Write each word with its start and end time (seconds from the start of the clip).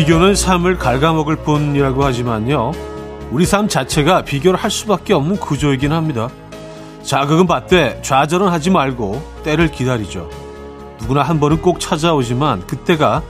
비교는 0.00 0.34
삶을 0.34 0.78
갉아먹을 0.78 1.36
뿐이라고 1.36 2.02
하지만요. 2.02 2.72
우리 3.30 3.44
삶 3.44 3.68
자체가 3.68 4.22
비교를 4.22 4.58
할 4.58 4.70
수밖에 4.70 5.12
없는 5.12 5.36
구조이긴 5.36 5.92
합니다. 5.92 6.30
자극은 7.02 7.46
받되 7.46 8.00
좌절은 8.00 8.48
하지 8.48 8.70
말고 8.70 9.22
때를 9.44 9.70
기다리죠. 9.70 10.30
누구나 11.00 11.20
한 11.20 11.38
번은 11.38 11.60
꼭 11.60 11.80
찾아오지만 11.80 12.66
그때가 12.66 13.22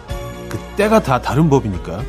그때가 0.49 1.01
다 1.01 1.21
다른 1.21 1.51
법이니까. 1.51 2.03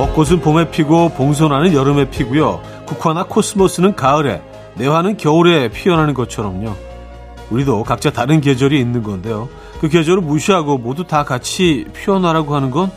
벚꽃은 0.00 0.40
봄에 0.40 0.70
피고 0.70 1.10
봉선화는 1.10 1.74
여름에 1.74 2.08
피고요. 2.08 2.62
국화나 2.86 3.24
코스모스는 3.24 3.96
가을에, 3.96 4.40
내화는 4.76 5.18
겨울에 5.18 5.68
피어나는 5.68 6.14
것처럼요. 6.14 6.74
우리도 7.50 7.84
각자 7.84 8.10
다른 8.10 8.40
계절이 8.40 8.80
있는 8.80 9.02
건데요. 9.02 9.50
그 9.78 9.90
계절을 9.90 10.22
무시하고 10.22 10.78
모두 10.78 11.06
다 11.06 11.24
같이 11.24 11.84
피어나라고 11.92 12.54
하는 12.54 12.70
건 12.70 12.90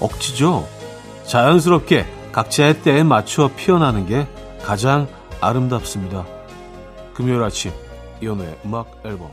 억지죠. 0.00 0.66
자연스럽게 1.24 2.06
각자의 2.32 2.80
때에 2.80 3.02
맞춰 3.02 3.50
피어나는 3.54 4.06
게 4.06 4.26
가장 4.64 5.08
아름답습니다. 5.42 6.24
금요일 7.12 7.42
아침 7.42 7.70
이연우의 8.22 8.60
음악 8.64 8.86
앨범 9.04 9.28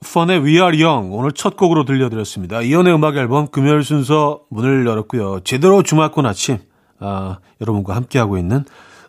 펀의 0.00 0.42
We 0.42 0.54
Are 0.54 0.82
Young 0.82 1.14
오늘 1.14 1.32
첫 1.32 1.56
곡으로 1.56 1.84
들려드렸습니다. 1.84 2.62
이연의 2.62 2.94
음악 2.94 3.16
앨범 3.16 3.48
금요일 3.48 3.84
순서 3.84 4.40
문을 4.48 4.86
열었고요. 4.86 5.40
제대로 5.44 5.82
주말권 5.82 6.26
아침 6.26 6.58
아, 6.98 7.38
여러분과 7.60 7.94
함께하고 7.94 8.38
있는 8.38 8.64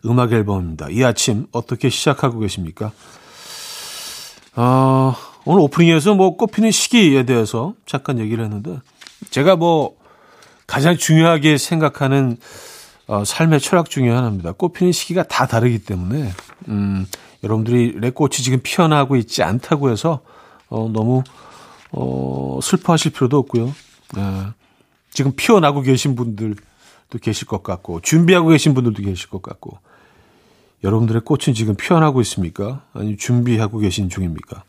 음악 0.06 0.34
앨범입니다. 0.34 0.90
이 0.90 1.04
아침 1.04 1.48
어떻게 1.52 1.90
시작하고 1.90 2.40
계십니까? 2.40 2.92
아, 4.56 5.16
오늘 5.46 5.62
오프닝에서 5.62 6.14
뭐 6.14 6.36
꽃피는 6.36 6.72
시기에 6.72 7.24
대해서 7.24 7.74
잠깐 7.86 8.20
얘기를 8.20 8.44
했는데 8.44 8.80
제가 9.30 9.56
뭐 9.56 9.96
가장 10.68 10.98
중요하게 10.98 11.58
생각하는 11.58 12.38
어, 13.08 13.24
삶의 13.26 13.62
철학 13.62 13.90
중에 13.90 14.10
하나입니다. 14.10 14.54
꽃피는 14.54 14.92
시기가 14.92 15.24
다 15.24 15.48
다르기 15.48 15.80
때문에 15.80 16.32
음, 16.68 17.08
여러분들이 17.44 17.96
내 18.00 18.10
꽃이 18.10 18.36
지금 18.36 18.60
피어나고 18.62 19.16
있지 19.16 19.42
않다고 19.42 19.90
해서 19.90 20.22
어, 20.72 20.90
너무 20.92 21.24
어, 21.92 22.60
슬퍼하실 22.64 23.12
필요도 23.12 23.38
없고요. 23.38 23.74
예, 24.18 24.48
지금 25.12 25.34
피어나고 25.36 25.82
계신 25.82 26.16
분들도 26.16 26.56
계실 27.22 27.48
것 27.48 27.62
같고 27.62 28.00
준비하고 28.02 28.50
계신 28.50 28.74
분들도 28.74 29.04
계실 29.04 29.30
것 29.30 29.42
같고 29.44 29.78
여러분들의 30.84 31.22
꽃은 31.22 31.54
지금 31.54 31.76
피어나고 31.76 32.22
있습니까? 32.22 32.82
아니면 32.94 33.18
준비하고 33.18 33.78
계신 33.80 34.10
중입니까? 34.10 34.64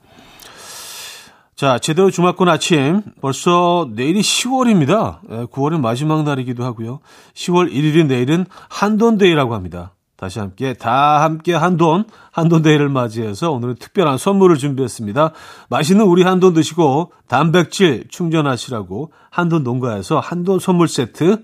자, 1.55 1.79
제대로 1.79 2.11
주말권 2.11 2.49
아침. 2.49 3.03
벌써 3.21 3.89
내일이 3.95 4.21
10월입니다. 4.21 5.49
9월의 5.49 5.81
마지막 5.81 6.25
날이기도 6.25 6.65
하고요. 6.65 6.99
10월 7.35 7.73
1일인 7.73 8.09
내일은 8.09 8.47
한돈데이라고 8.69 9.55
합니다. 9.55 9.95
다시 10.23 10.39
함께 10.39 10.73
다 10.73 11.21
함께 11.21 11.53
한돈 11.53 12.05
한돈데이를 12.31 12.89
맞이해서 12.89 13.51
오늘은 13.51 13.75
특별한 13.75 14.19
선물을 14.19 14.57
준비했습니다. 14.57 15.33
맛있는 15.69 16.05
우리 16.05 16.23
한돈 16.23 16.55
드시고 16.55 17.11
단백질 17.27 18.07
충전하시라고 18.09 19.11
한돈 19.31 19.65
농가에서 19.65 20.21
한돈 20.21 20.61
선물 20.61 20.87
세트 20.87 21.43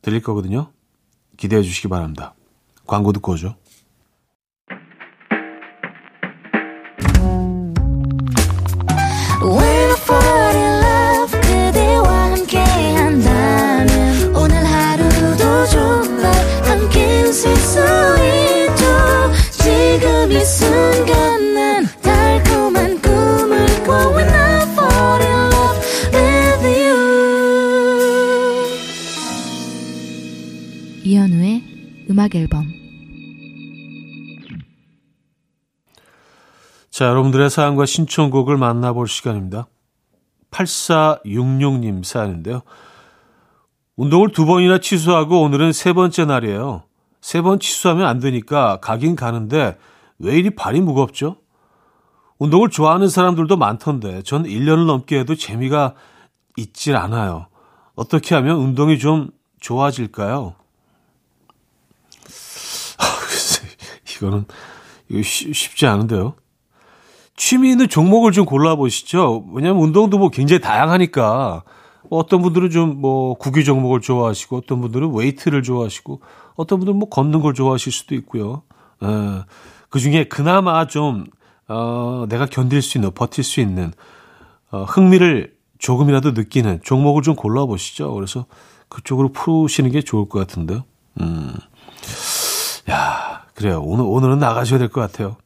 드릴 0.00 0.22
거거든요. 0.22 0.68
기대해 1.38 1.60
주시기 1.60 1.88
바랍니다. 1.88 2.34
광고 2.86 3.12
듣고 3.12 3.32
오죠. 3.32 3.56
음악 32.18 32.34
앨범 32.34 32.66
자, 36.90 37.04
여러분들의 37.04 37.48
사연과 37.48 37.86
신청곡을 37.86 38.56
만나볼 38.56 39.06
시간입니다. 39.06 39.68
8466님 40.50 42.02
사연인데요. 42.02 42.62
운동을 43.94 44.32
두 44.32 44.46
번이나 44.46 44.78
취소하고 44.78 45.42
오늘은 45.42 45.72
세 45.72 45.92
번째 45.92 46.24
날이에요. 46.24 46.82
세 47.20 47.40
번 47.40 47.60
취소하면 47.60 48.04
안 48.06 48.18
되니까 48.18 48.80
가긴 48.80 49.14
가는데 49.14 49.78
왜 50.18 50.36
이리 50.36 50.50
발이 50.50 50.80
무겁죠? 50.80 51.36
운동을 52.40 52.70
좋아하는 52.70 53.08
사람들도 53.08 53.56
많던데 53.56 54.22
전 54.22 54.42
1년을 54.42 54.86
넘게 54.86 55.20
해도 55.20 55.36
재미가 55.36 55.94
있질 56.56 56.96
않아요. 56.96 57.46
어떻게 57.94 58.34
하면 58.34 58.56
운동이 58.56 58.98
좀 58.98 59.30
좋아질까요? 59.60 60.56
이거는 64.18 64.44
이거 65.08 65.22
쉽지 65.22 65.86
않은데요. 65.86 66.34
취미 67.36 67.70
있는 67.70 67.88
종목을 67.88 68.32
좀 68.32 68.44
골라보시죠. 68.44 69.44
왜냐하면 69.52 69.82
운동도 69.82 70.18
뭐 70.18 70.28
굉장히 70.28 70.60
다양하니까 70.60 71.62
뭐 72.10 72.18
어떤 72.18 72.42
분들은 72.42 72.70
좀 72.70 73.00
뭐 73.00 73.34
구기 73.34 73.64
종목을 73.64 74.00
좋아하시고 74.00 74.56
어떤 74.56 74.80
분들은 74.80 75.14
웨이트를 75.14 75.62
좋아하시고 75.62 76.20
어떤 76.56 76.80
분들은 76.80 76.98
뭐 76.98 77.08
걷는 77.08 77.40
걸 77.40 77.54
좋아하실 77.54 77.92
수도 77.92 78.14
있고요. 78.16 78.62
에, 79.02 79.06
예. 79.06 79.44
그 79.88 80.00
중에 80.00 80.24
그나마 80.24 80.86
좀 80.86 81.26
어, 81.68 82.26
내가 82.28 82.46
견딜 82.46 82.82
수 82.82 82.98
있는 82.98 83.12
버틸 83.12 83.44
수 83.44 83.60
있는 83.60 83.92
어, 84.70 84.84
흥미를 84.84 85.54
조금이라도 85.78 86.32
느끼는 86.32 86.80
종목을 86.82 87.22
좀 87.22 87.36
골라보시죠. 87.36 88.12
그래서 88.14 88.46
그쪽으로 88.88 89.32
푸시는 89.32 89.90
게 89.92 90.02
좋을 90.02 90.28
것 90.28 90.40
같은데요. 90.40 90.84
음. 91.20 91.54
야, 92.90 93.17
그래요. 93.58 93.82
오늘, 93.82 94.04
오늘은 94.06 94.38
나가셔야 94.38 94.78
될 94.78 94.88
것 94.88 95.00
같아요. 95.00 95.36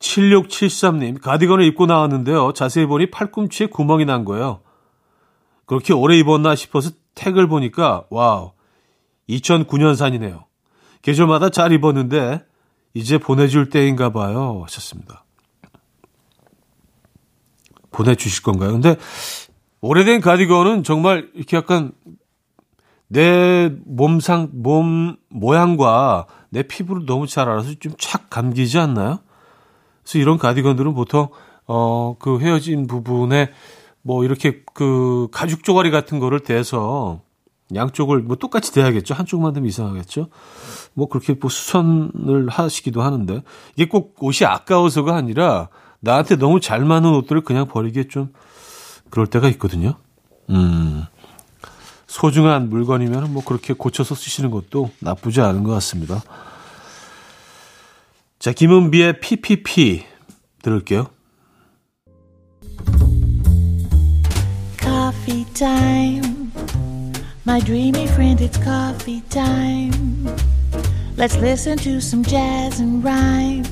7673님, 0.00 1.22
가디건을 1.22 1.64
입고 1.66 1.86
나왔는데요. 1.86 2.52
자세히 2.52 2.84
보니 2.86 3.12
팔꿈치에 3.12 3.68
구멍이 3.68 4.06
난 4.06 4.24
거예요. 4.24 4.60
그렇게 5.66 5.92
오래 5.92 6.18
입었나 6.18 6.56
싶어서 6.56 6.90
택을 7.14 7.46
보니까, 7.46 8.06
와우, 8.10 8.50
2009년산이네요. 9.28 10.42
계절마다 11.02 11.50
잘 11.50 11.70
입었는데, 11.70 12.44
이제 12.92 13.18
보내줄 13.18 13.70
때인가 13.70 14.10
봐요. 14.10 14.62
하셨습니다. 14.64 15.24
보내주실 17.92 18.42
건가요? 18.42 18.72
근데, 18.72 18.96
오래된 19.80 20.20
가디건은 20.20 20.82
정말 20.82 21.30
이렇게 21.34 21.56
약간 21.56 21.92
내 23.12 23.70
몸상, 23.84 24.48
몸 24.52 25.16
모양과 25.28 26.26
내 26.50 26.62
피부를 26.62 27.04
너무 27.04 27.26
잘 27.26 27.48
알아서 27.48 27.74
좀 27.78 27.92
착 27.98 28.30
감기지 28.30 28.78
않나요? 28.78 29.18
그래서 30.02 30.18
이런 30.18 30.38
가디건들은 30.38 30.94
보통, 30.94 31.28
어, 31.66 32.16
그 32.18 32.40
헤어진 32.40 32.86
부분에 32.86 33.50
뭐 34.00 34.24
이렇게 34.24 34.62
그 34.74 35.28
가죽 35.30 35.62
조가리 35.62 35.90
같은 35.90 36.18
거를 36.20 36.40
대서 36.40 37.20
양쪽을 37.74 38.20
뭐 38.20 38.36
똑같이 38.36 38.72
대야겠죠. 38.72 39.14
한쪽만 39.14 39.52
되면 39.52 39.68
이상하겠죠. 39.68 40.28
뭐 40.94 41.08
그렇게 41.08 41.34
뭐 41.34 41.50
수선을 41.50 42.48
하시기도 42.48 43.02
하는데 43.02 43.42
이게 43.76 43.88
꼭 43.88 44.16
옷이 44.20 44.46
아까워서가 44.46 45.14
아니라 45.14 45.68
나한테 46.00 46.36
너무 46.36 46.60
잘 46.60 46.84
맞는 46.84 47.10
옷들을 47.10 47.42
그냥 47.42 47.68
버리기에 47.68 48.08
좀 48.08 48.32
그럴 49.10 49.26
때가 49.26 49.48
있거든요. 49.50 49.94
음. 50.50 51.04
소중한 52.12 52.68
물건이면 52.68 53.32
뭐 53.32 53.42
그렇게 53.42 53.72
고쳐서 53.72 54.14
쓰시는 54.14 54.50
것도 54.50 54.90
나쁘지 54.98 55.40
않은 55.40 55.62
것 55.64 55.72
같습니다. 55.72 56.22
자, 58.38 58.52
김은비의 58.52 59.20
PPP 59.20 60.04
들을게요. 60.60 61.06
Coffee 64.78 65.46
time. 65.54 66.52
My 67.46 67.60
dreamy 67.64 68.04
friend, 68.08 68.44
it's 68.44 68.62
coffee 68.62 69.22
time. 69.30 70.28
Let's 71.16 71.38
listen 71.38 71.78
to 71.78 71.96
some 71.96 72.22
jazz 72.24 72.78
and 72.78 73.02
rhyme 73.02 73.64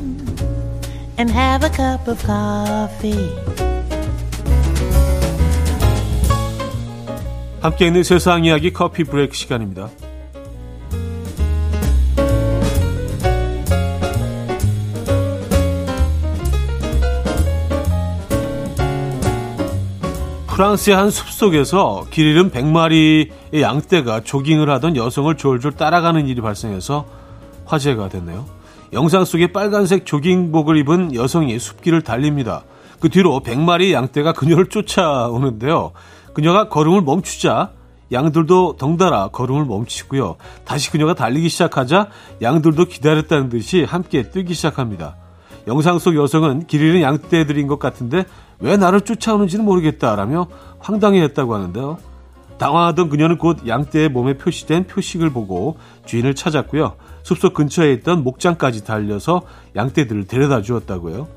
and 1.18 1.30
have 1.30 1.62
a 1.62 1.68
cup 1.68 2.08
of 2.08 2.24
coffee. 2.24 3.69
함께 7.60 7.86
있는 7.86 8.02
세상 8.02 8.44
이야기 8.46 8.72
커피 8.72 9.04
브레이크 9.04 9.34
시간입니다. 9.34 9.90
프랑스의 20.46 20.96
한 20.96 21.10
숲속에서 21.10 22.06
길 22.10 22.26
잃은 22.28 22.50
100마리의 22.50 23.60
양떼가 23.60 24.24
조깅을 24.24 24.68
하던 24.70 24.96
여성을 24.96 25.34
졸졸 25.36 25.72
따라가는 25.72 26.26
일이 26.28 26.40
발생해서 26.40 27.06
화제가 27.66 28.08
됐네요. 28.08 28.46
영상 28.92 29.24
속에 29.24 29.52
빨간색 29.52 30.04
조깅복을 30.04 30.76
입은 30.78 31.14
여성이 31.14 31.58
숲길을 31.58 32.02
달립니다. 32.02 32.64
그 33.00 33.08
뒤로 33.08 33.40
100마리 33.40 33.92
양떼가 33.92 34.32
그녀를 34.32 34.66
쫓아오는데요. 34.66 35.92
그녀가 36.40 36.70
걸음을 36.70 37.02
멈추자 37.02 37.72
양들도 38.10 38.76
덩달아 38.78 39.28
걸음을 39.28 39.66
멈추고요. 39.66 40.36
다시 40.64 40.90
그녀가 40.90 41.12
달리기 41.12 41.50
시작하자 41.50 42.08
양들도 42.40 42.86
기다렸다는 42.86 43.50
듯이 43.50 43.84
함께 43.84 44.30
뛰기 44.30 44.54
시작합니다. 44.54 45.16
영상 45.66 45.98
속 45.98 46.16
여성은 46.16 46.66
길 46.66 46.80
잃은 46.80 47.02
양떼들인 47.02 47.66
것 47.66 47.78
같은데 47.78 48.24
왜 48.58 48.78
나를 48.78 49.02
쫓아오는지는 49.02 49.66
모르겠다라며 49.66 50.46
황당해했다고 50.78 51.54
하는데요. 51.54 51.98
당황하던 52.56 53.10
그녀는 53.10 53.36
곧 53.36 53.68
양떼의 53.68 54.08
몸에 54.08 54.38
표시된 54.38 54.86
표식을 54.86 55.28
보고 55.28 55.76
주인을 56.06 56.34
찾았고요. 56.34 56.94
숲속 57.22 57.52
근처에 57.52 57.92
있던 57.92 58.24
목장까지 58.24 58.84
달려서 58.84 59.42
양떼들을 59.76 60.24
데려다 60.24 60.62
주었다고요. 60.62 61.28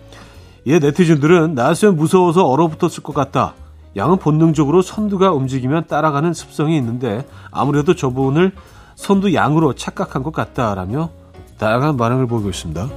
이에 0.63 0.79
네티즌들은 0.79 1.55
나였으면 1.55 1.97
무서워서 1.97 2.47
얼어붙었을 2.47 3.03
것 3.03 3.13
같다. 3.13 3.55
양은 3.95 4.17
본능적으로 4.17 4.81
선두가 4.81 5.31
움직이면 5.31 5.87
따라가는 5.87 6.33
습성이 6.33 6.77
있는데 6.77 7.25
아무래도 7.51 7.95
저분을 7.95 8.51
선두 8.95 9.33
양으로 9.33 9.73
착각한 9.73 10.23
것 10.23 10.33
같다라며 10.33 11.09
다양한 11.57 11.97
반응을 11.97 12.27
보이고 12.27 12.49
있습니다. 12.49 12.89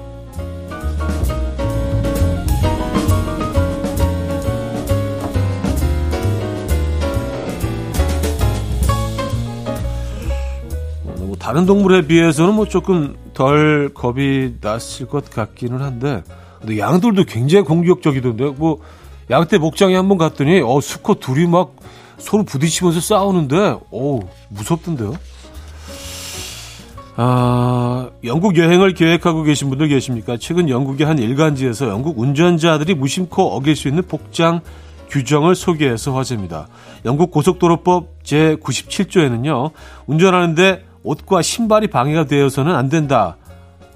다른 11.47 11.65
동물에 11.65 12.09
비해서는 12.09 12.55
뭐 12.55 12.67
조금 12.67 13.15
덜 13.33 13.89
겁이 13.95 14.55
났을 14.61 15.07
것 15.07 15.31
같기는 15.31 15.81
한데, 15.81 16.25
근데 16.59 16.77
양들도 16.81 17.23
굉장히 17.23 17.65
공격적이던데, 17.65 18.55
뭐, 18.57 18.81
양떼 19.31 19.59
목장에 19.59 19.95
한 19.97 20.09
번 20.09 20.19
갔더니, 20.19 20.61
어, 20.61 20.81
수컷 20.81 21.21
둘이 21.21 21.47
막 21.47 21.75
서로 22.19 22.45
부딪히면서 22.45 23.01
싸우는데, 23.01 23.77
어 23.91 24.21
무섭던데요? 24.49 25.15
아, 27.19 28.11
영국 28.25 28.57
여행을 28.59 28.93
계획하고 28.95 29.43
계신 29.43 29.69
분들 29.71 29.89
계십니까? 29.89 30.37
최근 30.39 30.69
영국의 30.69 31.07
한 31.07 31.19
일간지에서 31.19 31.89
영국 31.89 32.19
운전자들이 32.19 32.95
무심코 32.95 33.43
어길 33.57 33.75
수 33.75 33.89
있는 33.89 34.03
복장 34.07 34.61
규정을 35.09 35.55
소개해서 35.55 36.15
화제입니다. 36.15 36.69
영국 37.05 37.31
고속도로법 37.31 38.23
제97조에는요, 38.23 39.71
운전하는데 40.07 40.85
옷과 41.05 41.41
신발이 41.43 41.87
방해가 41.89 42.25
되어서는 42.25 42.75
안 42.75 42.89
된다 42.89 43.37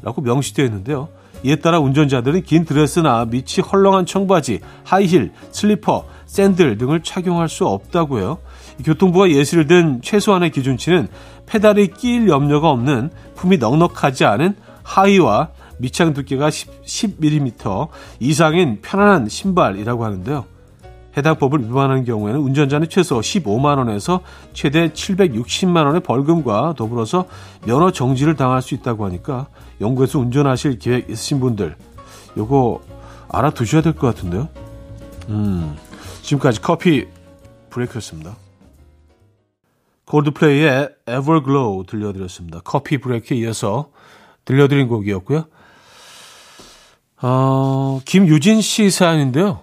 라고 0.03 0.23
명시되어 0.23 0.65
있는데요. 0.67 1.09
이에 1.43 1.57
따라 1.57 1.81
운전자들은 1.81 2.43
긴 2.43 2.65
드레스나 2.65 3.25
밑이 3.27 3.67
헐렁한 3.71 4.07
청바지, 4.07 4.61
하이힐, 4.85 5.33
슬리퍼, 5.51 6.05
샌들 6.27 6.79
등을 6.79 7.03
착용할 7.03 7.49
수 7.49 7.67
없다고요. 7.67 8.39
교통부가 8.85 9.31
예시를 9.31 9.67
든 9.67 10.01
최소한의 10.03 10.51
기준치는 10.51 11.09
페달이 11.47 11.89
끼일 11.89 12.29
염려가 12.29 12.71
없는 12.71 13.11
품이 13.35 13.59
넉넉하지 13.59 14.25
않은 14.25 14.55
하의와 14.83 15.51
밑창 15.79 16.13
두께가 16.13 16.51
10, 16.51 16.85
10mm 16.85 17.89
이상인 18.21 18.81
편안한 18.83 19.29
신발이라고 19.29 20.05
하는데요. 20.05 20.45
해당 21.17 21.37
법을 21.39 21.65
위반하는 21.65 22.05
경우에는 22.05 22.41
운전자는 22.41 22.89
최소 22.89 23.19
15만 23.21 23.79
원에서 23.79 24.21
최대 24.53 24.89
760만 24.89 25.85
원의 25.87 26.01
벌금과 26.03 26.75
더불어서 26.77 27.27
면허 27.67 27.91
정지를 27.91 28.37
당할 28.37 28.63
수 28.63 28.75
있다고 28.75 29.05
하니까 29.07 29.49
영국에서 29.81 30.19
운전하실 30.19 30.79
계획 30.79 31.11
있으신 31.11 31.41
분들 31.41 31.77
요거 32.37 32.81
알아두셔야 33.29 33.83
될 33.83 33.93
것 33.95 34.07
같은데요. 34.15 34.49
음, 35.29 35.77
지금까지 36.23 36.61
커피 36.61 37.07
브레이크였습니다. 37.71 38.37
골드플레이의 40.07 40.89
Everglow 41.09 41.85
들려드렸습니다. 41.87 42.61
커피 42.65 42.99
브레이크에 42.99 43.37
이어서 43.39 43.91
들려드린 44.45 44.89
곡이었고요. 44.89 45.45
어, 47.23 48.01
김유진 48.05 48.61
씨 48.61 48.91
사연인데요. 48.91 49.61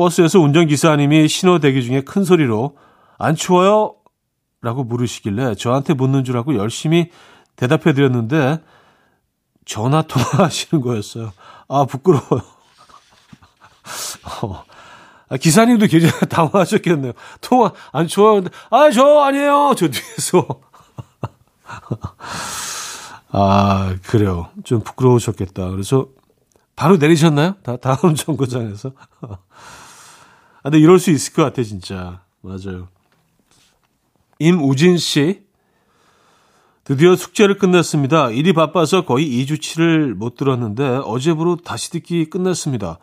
버스에서 0.00 0.40
운전기사님이 0.40 1.28
신호 1.28 1.58
대기 1.58 1.84
중에 1.84 2.00
큰 2.00 2.24
소리로 2.24 2.78
안 3.18 3.34
추워요? 3.36 3.96
라고 4.62 4.82
물으시길래 4.82 5.56
저한테 5.56 5.92
묻는 5.92 6.24
줄 6.24 6.38
알고 6.38 6.56
열심히 6.56 7.10
대답해 7.54 7.92
드렸는데 7.92 8.62
전화 9.66 10.00
통화하시는 10.00 10.82
거였어요. 10.82 11.34
아, 11.68 11.84
부끄러워요. 11.84 12.42
어. 14.42 14.64
아, 15.28 15.36
기사님도 15.36 15.86
굉장히 15.86 16.14
당황하셨겠네요. 16.30 17.12
통화 17.42 17.72
안 17.92 18.06
추워요? 18.06 18.42
아, 18.70 18.90
저 18.90 19.20
아니에요. 19.20 19.74
저 19.76 19.88
뒤에서. 19.88 20.46
아, 23.32 23.94
그래요. 24.06 24.48
좀 24.64 24.80
부끄러우셨겠다. 24.80 25.68
그래서 25.68 26.06
바로 26.74 26.96
내리셨나요? 26.96 27.56
다, 27.62 27.76
다음 27.76 28.14
정거장에서. 28.16 28.92
아, 30.62 30.70
근데 30.70 30.78
이럴 30.78 30.98
수 30.98 31.10
있을 31.10 31.32
것 31.32 31.42
같아, 31.42 31.62
진짜. 31.62 32.22
맞아요. 32.42 32.88
임우진 34.38 34.96
씨. 34.98 35.42
드디어 36.84 37.14
숙제를 37.14 37.58
끝냈습니다. 37.58 38.30
일이 38.30 38.52
바빠서 38.52 39.04
거의 39.04 39.26
2주치를 39.26 40.14
못 40.14 40.34
들었는데 40.36 41.02
어제부로 41.04 41.56
다시 41.56 41.90
듣기 41.90 42.28
끝냈습니다. 42.30 42.98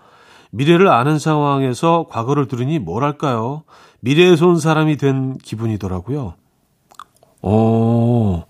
미래를 0.51 0.87
아는 0.89 1.19
상황에서 1.19 2.07
과거를 2.09 2.47
들으니 2.47 2.79
뭐랄까요? 2.79 3.63
미래에서 4.01 4.47
온 4.47 4.59
사람이 4.59 4.97
된 4.97 5.37
기분이더라고요. 5.37 6.33
어, 7.41 8.45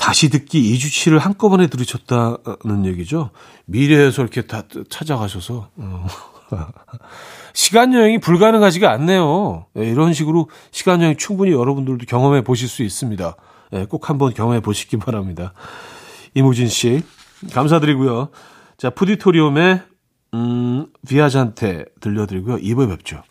다시 0.00 0.30
듣기 0.30 0.74
2주치를 0.74 1.18
한꺼번에 1.18 1.66
들으셨다는 1.66 2.86
얘기죠. 2.86 3.30
미래에서 3.66 4.22
이렇게 4.22 4.42
다 4.42 4.62
찾아가셔서. 4.88 5.68
어. 5.76 6.06
시간 7.52 7.92
여행이 7.92 8.18
불가능하지가 8.18 8.90
않네요. 8.92 9.66
네, 9.74 9.88
이런 9.88 10.12
식으로 10.14 10.48
시간 10.70 11.02
여행 11.02 11.16
충분히 11.16 11.52
여러분들도 11.52 12.06
경험해 12.06 12.42
보실 12.42 12.68
수 12.68 12.82
있습니다. 12.82 13.36
네, 13.72 13.84
꼭 13.84 14.08
한번 14.08 14.32
경험해 14.32 14.60
보시기 14.60 14.96
바랍니다. 14.96 15.52
이무진 16.34 16.68
씨, 16.68 17.02
감사드리고요. 17.52 18.30
자, 18.78 18.90
푸디토리움의 18.90 19.82
음, 20.34 20.86
비아잔테 21.06 21.84
들려드리고요. 22.00 22.56
2부에 22.56 22.88
뵙죠. 22.88 23.22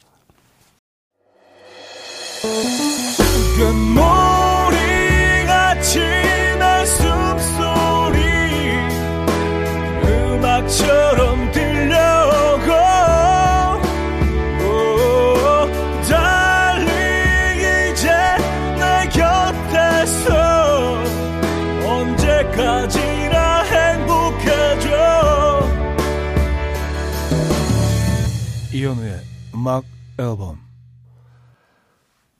음악 29.69 29.85
앨범 30.17 30.57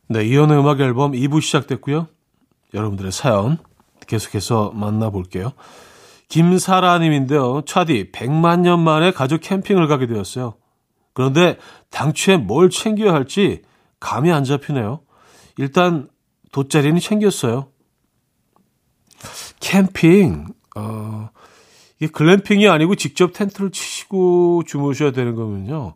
네, 0.07 0.25
이현우의 0.25 0.59
음악 0.59 0.79
앨범 0.79 1.11
2부 1.11 1.39
시작됐고요. 1.39 2.07
여러분들의 2.73 3.11
사연 3.11 3.59
계속해서 4.07 4.71
만나볼게요. 4.73 5.51
김사라님인데요. 6.29 7.61
차디 7.67 8.11
100만 8.11 8.61
년 8.61 8.79
만에 8.79 9.11
가족 9.11 9.41
캠핑을 9.41 9.87
가게 9.87 10.07
되었어요. 10.07 10.55
그런데 11.13 11.59
당초에 11.91 12.37
뭘 12.37 12.71
챙겨야 12.71 13.13
할지 13.13 13.61
감이 13.99 14.31
안 14.31 14.43
잡히네요. 14.43 15.01
일단 15.57 16.07
돗자리는 16.51 16.99
챙겼어요. 16.99 17.67
캠핑, 19.59 20.47
어, 20.75 21.29
이게 21.99 22.11
글램핑이 22.11 22.67
아니고 22.67 22.95
직접 22.95 23.33
텐트를 23.33 23.69
치시고 23.69 24.63
주무셔야 24.65 25.11
되는 25.11 25.35
거면요. 25.35 25.93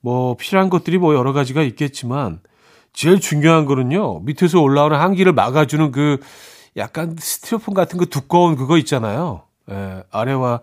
뭐 0.00 0.36
필요한 0.36 0.70
것들이 0.70 0.98
뭐 0.98 1.14
여러 1.14 1.32
가지가 1.32 1.62
있겠지만 1.62 2.40
제일 2.92 3.20
중요한 3.20 3.64
거는요. 3.64 4.20
밑에서 4.20 4.60
올라오는 4.60 4.98
한기를 4.98 5.32
막아주는 5.32 5.92
그 5.92 6.18
약간 6.76 7.16
스티로폼 7.18 7.74
같은 7.74 7.98
거 7.98 8.06
두꺼운 8.06 8.56
그거 8.56 8.78
있잖아요. 8.78 9.42
예, 9.70 10.02
아래와 10.10 10.60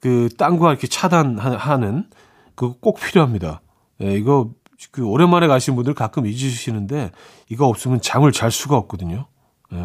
그 0.00 0.28
땅과 0.36 0.70
이렇게 0.70 0.86
차단하는 0.86 2.08
그거 2.54 2.76
꼭 2.80 3.00
필요합니다. 3.00 3.62
예, 4.02 4.14
이거 4.14 4.50
그 4.90 5.04
오랜만에 5.04 5.46
가신 5.46 5.74
분들 5.76 5.94
가끔 5.94 6.26
잊으시는데 6.26 7.10
이거 7.48 7.66
없으면 7.66 8.00
잠을 8.00 8.32
잘 8.32 8.50
수가 8.50 8.76
없거든요. 8.76 9.26
예, 9.72 9.78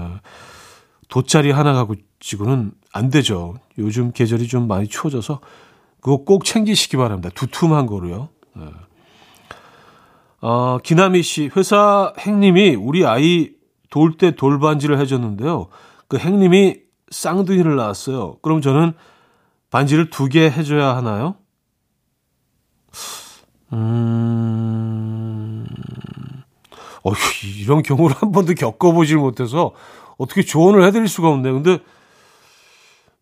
돗자리 1.08 1.51
하나 1.51 1.86
가지고는 1.86 2.72
안 2.91 3.10
되죠. 3.10 3.56
요즘 3.77 4.12
계절이 4.12 4.48
좀 4.48 4.68
많이 4.68 4.88
추워져서 4.88 5.39
그거 6.01 6.24
꼭 6.24 6.46
챙기시기 6.46 6.98
바랍니다. 6.98 7.29
두툼한 7.34 7.86
거로요. 7.88 8.29
예. 8.58 8.88
어, 10.41 10.77
기나미 10.79 11.22
씨, 11.24 11.50
회사 11.55 12.13
행님이 12.19 12.75
우리 12.75 13.05
아이 13.05 13.51
돌 13.89 14.17
때 14.17 14.31
돌반지를 14.36 15.00
해줬는데요. 15.00 15.67
그 16.08 16.17
행님이 16.17 16.77
쌍둥이를 17.12 17.75
낳았어요. 17.75 18.38
그럼 18.41 18.62
저는 18.62 18.93
반지를 19.72 20.10
두 20.10 20.29
개 20.29 20.50
해줘야 20.50 20.96
하나요? 20.96 21.36
음, 23.74 25.65
어, 27.03 27.12
이런 27.62 27.84
경우를 27.84 28.15
한 28.17 28.31
번도 28.31 28.53
겪어보질 28.55 29.17
못해서 29.17 29.74
어떻게 30.17 30.41
조언을 30.43 30.84
해드릴 30.86 31.08
수가 31.08 31.29
없네요. 31.29 31.53
근데 31.53 31.79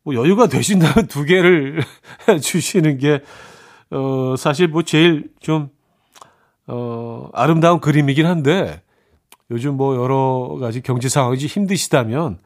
뭐 0.04 0.16
여유가 0.16 0.48
되신다면 0.48 1.08
두 1.08 1.26
개를 1.26 1.84
주시는 2.42 2.98
게, 2.98 3.22
어, 3.92 4.36
사실 4.38 4.68
뭐 4.68 4.82
제일 4.84 5.30
좀, 5.40 5.70
어, 6.68 7.30
아름다운 7.34 7.80
그림이긴 7.80 8.26
한데, 8.26 8.82
요즘 9.50 9.78
뭐 9.78 9.96
여러 9.96 10.58
가지 10.60 10.82
경제 10.82 11.10
상황이 11.10 11.38
힘드시다면, 11.38 12.40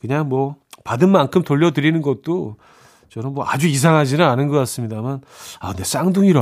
그냥 0.00 0.28
뭐 0.28 0.56
받은 0.84 1.10
만큼 1.10 1.42
돌려드리는 1.42 2.00
것도 2.02 2.56
저는 3.10 3.34
뭐 3.34 3.44
아주 3.46 3.66
이상하지는 3.68 4.24
않은 4.24 4.48
것 4.48 4.56
같습니다만, 4.56 5.20
아, 5.60 5.68
근데 5.68 5.84
쌍둥이라, 5.84 6.40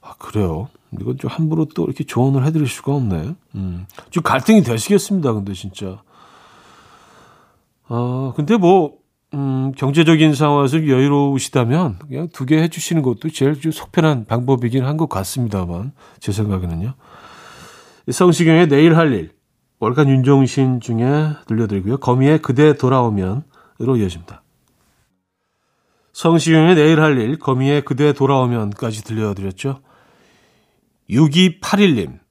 아, 0.00 0.14
그래요. 0.18 0.68
이건 1.00 1.16
좀 1.16 1.30
함부로 1.30 1.66
또 1.74 1.84
이렇게 1.84 2.04
조언을 2.04 2.44
해드릴 2.44 2.66
수가 2.66 2.94
없네. 2.94 3.34
음. 3.54 3.86
좀 4.10 4.22
갈등이 4.22 4.62
되시겠습니다, 4.62 5.32
근데 5.32 5.54
진짜. 5.54 6.02
아, 7.88 8.32
근데 8.36 8.56
뭐, 8.56 8.98
음, 9.34 9.72
경제적인 9.72 10.34
상황에서 10.34 10.76
여유로우시다면 10.86 11.98
그냥 12.00 12.28
두 12.32 12.44
개 12.44 12.58
해주시는 12.62 13.02
것도 13.02 13.30
제일 13.30 13.58
좀 13.58 13.72
속편한 13.72 14.26
방법이긴 14.26 14.84
한 14.84 14.96
것 14.96 15.08
같습니다만, 15.08 15.92
제 16.20 16.32
생각에는요. 16.32 16.94
성시경의 18.10 18.68
내일 18.68 18.96
할 18.96 19.12
일, 19.12 19.30
월간 19.80 20.08
윤종신 20.08 20.80
중에 20.80 21.30
들려드리고요. 21.46 21.96
거미의 21.98 22.42
그대 22.42 22.74
돌아오면으로 22.74 23.96
이어집니다. 23.98 24.42
성시경의 26.12 26.74
내일 26.74 27.00
할 27.00 27.16
일, 27.18 27.38
거미의 27.38 27.82
그대 27.82 28.12
돌아오면까지 28.12 29.02
들려드렸죠. 29.04 29.80
6281님. 31.08 32.21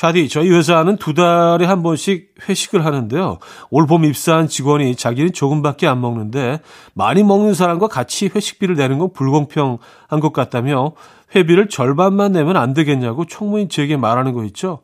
차디, 0.00 0.30
저희 0.30 0.48
회사는 0.48 0.96
두 0.96 1.12
달에 1.12 1.66
한 1.66 1.82
번씩 1.82 2.34
회식을 2.48 2.86
하는데요. 2.86 3.36
올봄 3.68 4.06
입사한 4.06 4.48
직원이 4.48 4.96
자기는 4.96 5.34
조금밖에 5.34 5.86
안 5.86 6.00
먹는데 6.00 6.60
많이 6.94 7.22
먹는 7.22 7.52
사람과 7.52 7.86
같이 7.86 8.30
회식비를 8.34 8.76
내는 8.76 8.98
건 8.98 9.12
불공평한 9.12 9.78
것 10.22 10.32
같다며 10.32 10.92
회비를 11.36 11.68
절반만 11.68 12.32
내면 12.32 12.56
안 12.56 12.72
되겠냐고 12.72 13.26
총무인 13.26 13.68
측에게 13.68 13.98
말하는 13.98 14.32
거 14.32 14.42
있죠. 14.44 14.78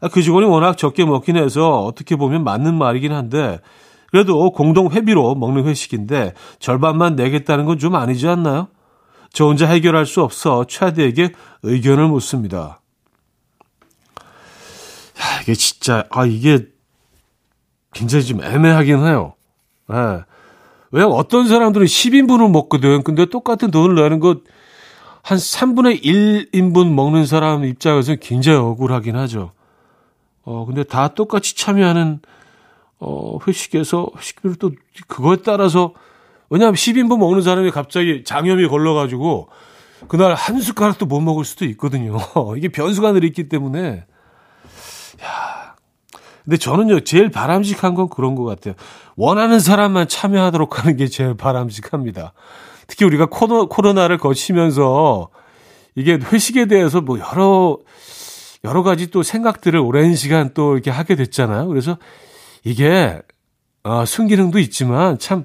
아, 0.00 0.06
그 0.06 0.22
직원이 0.22 0.46
워낙 0.46 0.78
적게 0.78 1.04
먹긴 1.04 1.36
해서 1.36 1.82
어떻게 1.82 2.14
보면 2.14 2.44
맞는 2.44 2.78
말이긴 2.78 3.10
한데 3.10 3.58
그래도 4.12 4.52
공동 4.52 4.92
회비로 4.92 5.34
먹는 5.34 5.64
회식인데 5.64 6.32
절반만 6.60 7.16
내겠다는 7.16 7.64
건 7.64 7.78
좀 7.78 7.96
아니지 7.96 8.28
않나요? 8.28 8.68
저 9.32 9.46
혼자 9.46 9.66
해결할 9.66 10.06
수 10.06 10.22
없어 10.22 10.64
차디에게 10.64 11.32
의견을 11.64 12.06
묻습니다. 12.06 12.78
야, 15.44 15.52
이게 15.52 15.54
진짜, 15.54 16.04
아, 16.10 16.24
이게 16.24 16.66
굉장히 17.92 18.24
좀 18.24 18.42
애매하긴 18.42 19.06
해요. 19.06 19.34
예. 19.92 19.94
네. 19.94 20.20
왜 20.90 21.02
어떤 21.02 21.48
사람들은 21.48 21.86
10인분을 21.86 22.50
먹거든. 22.50 23.02
근데 23.02 23.26
똑같은 23.26 23.70
돈을 23.70 23.96
내는 23.96 24.20
것, 24.20 24.42
한 25.22 25.38
3분의 25.38 26.04
1인분 26.04 26.92
먹는 26.92 27.26
사람 27.26 27.64
입장에서는 27.64 28.20
굉장히 28.20 28.58
억울하긴 28.58 29.16
하죠. 29.16 29.52
어, 30.44 30.64
근데 30.66 30.84
다 30.84 31.08
똑같이 31.08 31.56
참여하는, 31.56 32.20
어, 33.00 33.38
회식에서, 33.46 34.08
회식비를 34.16 34.56
또, 34.56 34.72
그거에 35.08 35.36
따라서, 35.44 35.94
왜냐하면 36.48 36.74
10인분 36.74 37.18
먹는 37.18 37.42
사람이 37.42 37.70
갑자기 37.70 38.22
장염이 38.22 38.68
걸러가지고, 38.68 39.48
그날 40.06 40.34
한 40.34 40.60
숟가락도 40.60 41.06
못 41.06 41.20
먹을 41.20 41.44
수도 41.44 41.64
있거든요. 41.64 42.18
이게 42.56 42.68
변수가 42.68 43.12
늘 43.12 43.24
있기 43.24 43.48
때문에, 43.48 44.04
야. 45.24 45.74
근데 46.44 46.58
저는요, 46.58 47.00
제일 47.00 47.30
바람직한 47.30 47.94
건 47.94 48.08
그런 48.08 48.34
것 48.34 48.44
같아요. 48.44 48.74
원하는 49.16 49.58
사람만 49.60 50.08
참여하도록 50.08 50.78
하는 50.78 50.96
게 50.96 51.08
제일 51.08 51.34
바람직합니다. 51.34 52.34
특히 52.86 53.06
우리가 53.06 53.26
코로, 53.26 53.68
코로나를 53.68 54.18
거치면서 54.18 55.30
이게 55.94 56.14
회식에 56.14 56.66
대해서 56.66 57.00
뭐 57.00 57.18
여러, 57.18 57.78
여러 58.62 58.82
가지 58.82 59.10
또 59.10 59.22
생각들을 59.22 59.80
오랜 59.80 60.14
시간 60.14 60.52
또 60.52 60.74
이렇게 60.74 60.90
하게 60.90 61.14
됐잖아요. 61.14 61.66
그래서 61.68 61.96
이게, 62.62 63.22
어, 63.82 64.04
순기능도 64.04 64.58
있지만 64.58 65.18
참, 65.18 65.44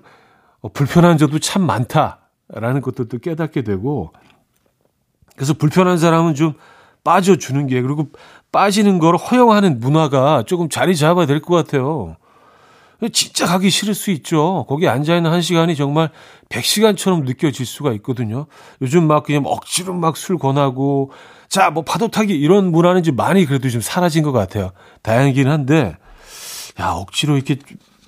어, 0.62 0.70
불편한 0.70 1.18
점도 1.18 1.40
참 1.40 1.62
많다라는 1.62 2.82
것도 2.82 3.08
또 3.08 3.20
깨닫게 3.20 3.64
되고, 3.64 4.12
그래서 5.36 5.54
불편한 5.54 5.98
사람은 5.98 6.36
좀 6.36 6.54
빠져주는 7.06 7.68
게, 7.68 7.82
그리고 7.82 8.10
빠지는 8.52 9.00
걸 9.00 9.16
허용하는 9.18 9.80
문화가 9.80 10.44
조금 10.46 10.70
자리 10.70 10.96
잡아야 10.96 11.26
될 11.26 11.42
것 11.42 11.56
같아요. 11.56 12.16
진짜 13.14 13.46
가기 13.46 13.70
싫을 13.70 13.94
수 13.96 14.12
있죠. 14.12 14.66
거기 14.68 14.88
앉아있는 14.88 15.32
한 15.32 15.42
시간이 15.42 15.76
정말 15.76 16.10
100시간처럼 16.50 17.24
느껴질 17.24 17.66
수가 17.66 17.94
있거든요. 17.94 18.48
요즘 18.82 19.08
막 19.08 19.24
그냥 19.24 19.44
억지로 19.46 19.94
막 19.94 20.18
술 20.18 20.38
권하고, 20.38 21.12
자, 21.48 21.70
뭐 21.70 21.84
파도 21.84 22.10
타기 22.10 22.34
이런 22.34 22.72
문화는 22.72 23.04
좀 23.04 23.16
많이 23.16 23.46
그래도 23.46 23.70
좀 23.70 23.80
사라진 23.80 24.24
것 24.24 24.34
같아요. 24.34 24.72
다행이긴 25.02 25.48
한데, 25.48 25.96
야, 26.82 26.90
억지로 26.90 27.36
이렇게 27.38 27.58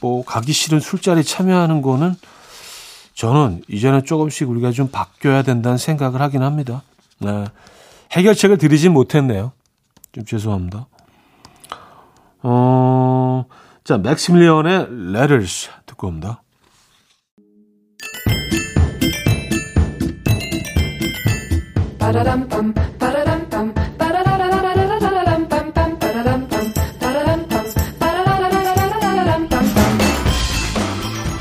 뭐 0.01 0.25
가기 0.25 0.51
싫은 0.51 0.81
술자리 0.81 1.23
참여하는 1.23 1.81
거는 1.81 2.15
저는 3.13 3.61
이제는 3.69 4.03
조금씩 4.03 4.49
우리가 4.49 4.71
좀 4.71 4.89
바뀌어야 4.89 5.43
된다는 5.43 5.77
생각을 5.77 6.21
하긴 6.21 6.41
합니다. 6.41 6.81
네. 7.19 7.45
해결책을 8.11 8.57
드리진 8.57 8.91
못했네요. 8.91 9.53
좀 10.11 10.25
죄송합니다. 10.25 10.87
어, 12.43 13.45
자, 13.83 13.97
맥시밀리언의 13.97 14.87
Letters 15.15 15.69
듣고 15.85 16.07
옵니다. 16.07 16.43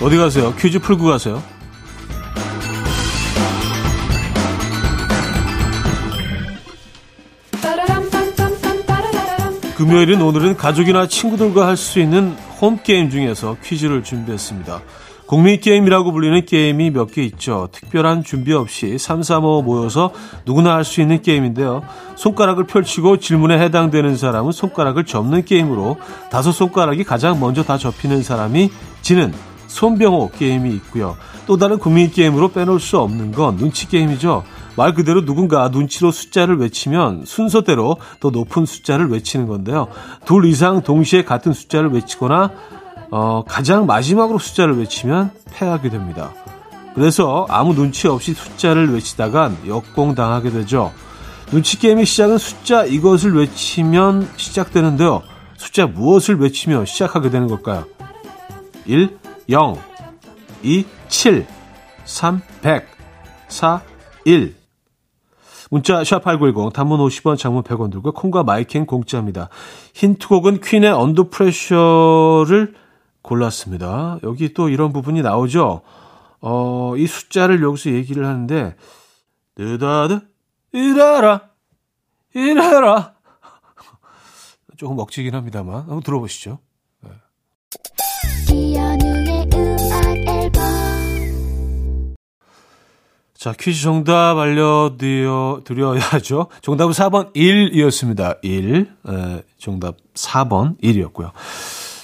어디 0.02 0.16
가세요? 0.16 0.54
퀴즈 0.56 0.78
풀고 0.78 1.04
가세요. 1.04 1.42
금요일인 9.80 10.20
오늘은 10.20 10.58
가족이나 10.58 11.06
친구들과 11.06 11.66
할 11.66 11.74
수 11.74 12.00
있는 12.00 12.36
홈게임 12.60 13.08
중에서 13.08 13.56
퀴즈를 13.64 14.04
준비했습니다. 14.04 14.82
국민게임이라고 15.26 16.12
불리는 16.12 16.44
게임이 16.44 16.90
몇 16.90 17.10
개 17.12 17.22
있죠. 17.22 17.70
특별한 17.72 18.22
준비 18.22 18.52
없이 18.52 18.98
3, 18.98 19.22
3, 19.22 19.42
5 19.42 19.62
모여서 19.62 20.12
누구나 20.44 20.74
할 20.74 20.84
수 20.84 21.00
있는 21.00 21.22
게임인데요. 21.22 21.82
손가락을 22.16 22.66
펼치고 22.66 23.20
질문에 23.20 23.58
해당되는 23.58 24.18
사람은 24.18 24.52
손가락을 24.52 25.06
접는 25.06 25.46
게임으로 25.46 25.96
다섯 26.30 26.52
손가락이 26.52 27.02
가장 27.04 27.40
먼저 27.40 27.62
다 27.62 27.78
접히는 27.78 28.22
사람이 28.22 28.70
지는 29.00 29.32
손병호 29.68 30.32
게임이 30.38 30.74
있고요. 30.74 31.16
또 31.46 31.56
다른 31.56 31.78
국민 31.78 32.10
게임으로 32.10 32.48
빼놓을 32.52 32.80
수 32.80 32.98
없는 32.98 33.32
건 33.32 33.56
눈치 33.56 33.88
게임이죠. 33.88 34.44
말 34.76 34.94
그대로 34.94 35.24
누군가 35.24 35.68
눈치로 35.68 36.10
숫자를 36.10 36.58
외치면 36.58 37.24
순서대로 37.26 37.96
더 38.20 38.30
높은 38.30 38.66
숫자를 38.66 39.08
외치는 39.10 39.46
건데요. 39.46 39.88
둘 40.24 40.46
이상 40.46 40.82
동시에 40.82 41.24
같은 41.24 41.52
숫자를 41.52 41.90
외치거나 41.90 42.52
어, 43.10 43.44
가장 43.46 43.86
마지막으로 43.86 44.38
숫자를 44.38 44.78
외치면 44.78 45.32
패하게 45.52 45.90
됩니다. 45.90 46.32
그래서 46.94 47.46
아무 47.48 47.74
눈치 47.74 48.08
없이 48.08 48.34
숫자를 48.34 48.92
외치다간 48.92 49.58
역공당하게 49.66 50.50
되죠. 50.50 50.92
눈치 51.50 51.78
게임의 51.78 52.06
시작은 52.06 52.38
숫자 52.38 52.84
이것을 52.84 53.36
외치면 53.36 54.28
시작되는데요. 54.36 55.22
숫자 55.56 55.86
무엇을 55.86 56.38
외치며 56.40 56.84
시작하게 56.84 57.30
되는 57.30 57.48
걸까요? 57.48 57.84
1. 58.86 59.18
0 59.48 59.76
2. 60.62 60.84
7 61.08 61.46
3. 62.04 62.40
100 62.62 62.86
4. 63.48 63.82
1 64.24 64.59
문자 65.70 66.02
샵8910 66.02 66.72
단문 66.72 66.98
50원 66.98 67.38
장문 67.38 67.62
100원 67.62 67.90
들고 67.90 68.12
콩과 68.12 68.42
마이K는 68.42 68.86
공짜입니다. 68.86 69.48
힌트곡은 69.94 70.60
퀸의 70.60 70.90
Under 70.90 71.30
Pressure를 71.30 72.74
골랐습니다. 73.22 74.18
여기 74.24 74.52
또 74.52 74.68
이런 74.68 74.92
부분이 74.92 75.22
나오죠. 75.22 75.82
어, 76.40 76.94
이 76.96 77.06
숫자를 77.06 77.62
여기서 77.62 77.90
얘기를 77.90 78.26
하는데 78.26 78.74
느다드 79.56 80.20
이래라 80.72 81.42
이래라 82.34 83.14
조금 84.76 84.96
먹지긴 84.96 85.34
합니다만 85.34 85.82
한번 85.82 86.00
들어보시죠. 86.02 86.58
네. 87.02 87.10
자, 93.40 93.54
퀴즈 93.58 93.80
정답 93.80 94.36
알려드려, 94.36 95.62
드려야죠. 95.64 96.48
정답은 96.60 96.92
4번 96.92 97.32
1이었습니다. 97.34 98.36
1. 98.42 98.86
에, 99.08 99.42
정답 99.56 99.96
4번 100.12 100.78
1이었고요. 100.82 101.32
자, 101.32 101.32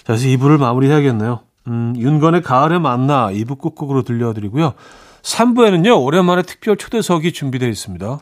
그래서 0.06 0.28
2부를 0.28 0.56
마무리해야겠네요. 0.56 1.40
음, 1.66 1.92
윤건의 1.94 2.40
가을에 2.40 2.78
만나 2.78 3.28
2부 3.32 3.58
끝곡으로 3.60 4.00
들려드리고요. 4.00 4.72
3부에는요, 5.20 6.02
오랜만에 6.02 6.40
특별 6.40 6.78
초대석이 6.78 7.32
준비되어 7.32 7.68
있습니다. 7.68 8.18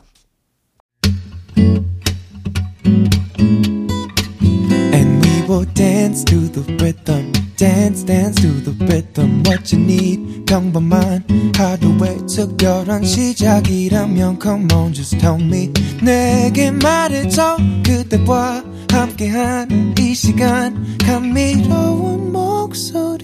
And 4.93 5.25
we 5.25 5.41
will 5.47 5.73
dance 5.73 6.25
to 6.25 6.51
the 6.51 6.75
rhythm. 6.75 7.44
Dance 7.55 8.03
dance 8.05 8.41
to 8.41 8.49
the 8.63 8.71
rhythm 8.85 9.43
what 9.45 9.73
you 9.73 9.81
need 9.81 10.45
평범한 10.45 11.23
하루의 11.55 12.27
특별한 12.27 13.03
시작이라면 13.05 14.39
come 14.41 14.67
on 14.73 14.93
just 14.93 15.17
tell 15.19 15.41
me 15.41 15.71
내게 16.03 16.71
말해줘 16.71 17.57
그대와 17.85 18.63
함께한 18.91 19.95
이 19.97 20.13
시간 20.13 20.97
감미로운 20.97 22.31
목소리 22.31 23.15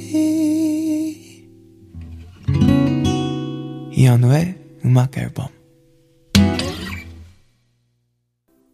이현우의 3.92 4.56
음악 4.86 5.18
앨범 5.18 5.48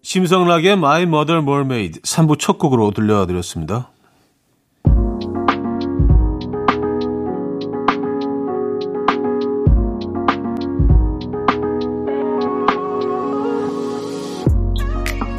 심성락의 0.03 0.73
My 0.73 1.03
Mother 1.03 1.41
Mermaid 1.41 1.99
3부 2.01 2.39
첫 2.39 2.57
곡으로 2.57 2.91
들려드렸습니다. 2.91 3.91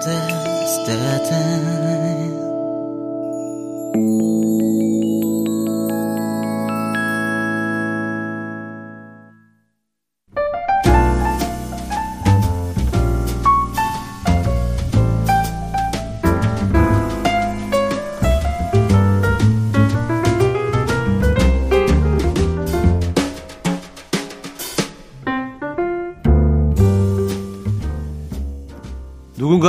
The 0.00 0.64
step, 0.64 1.77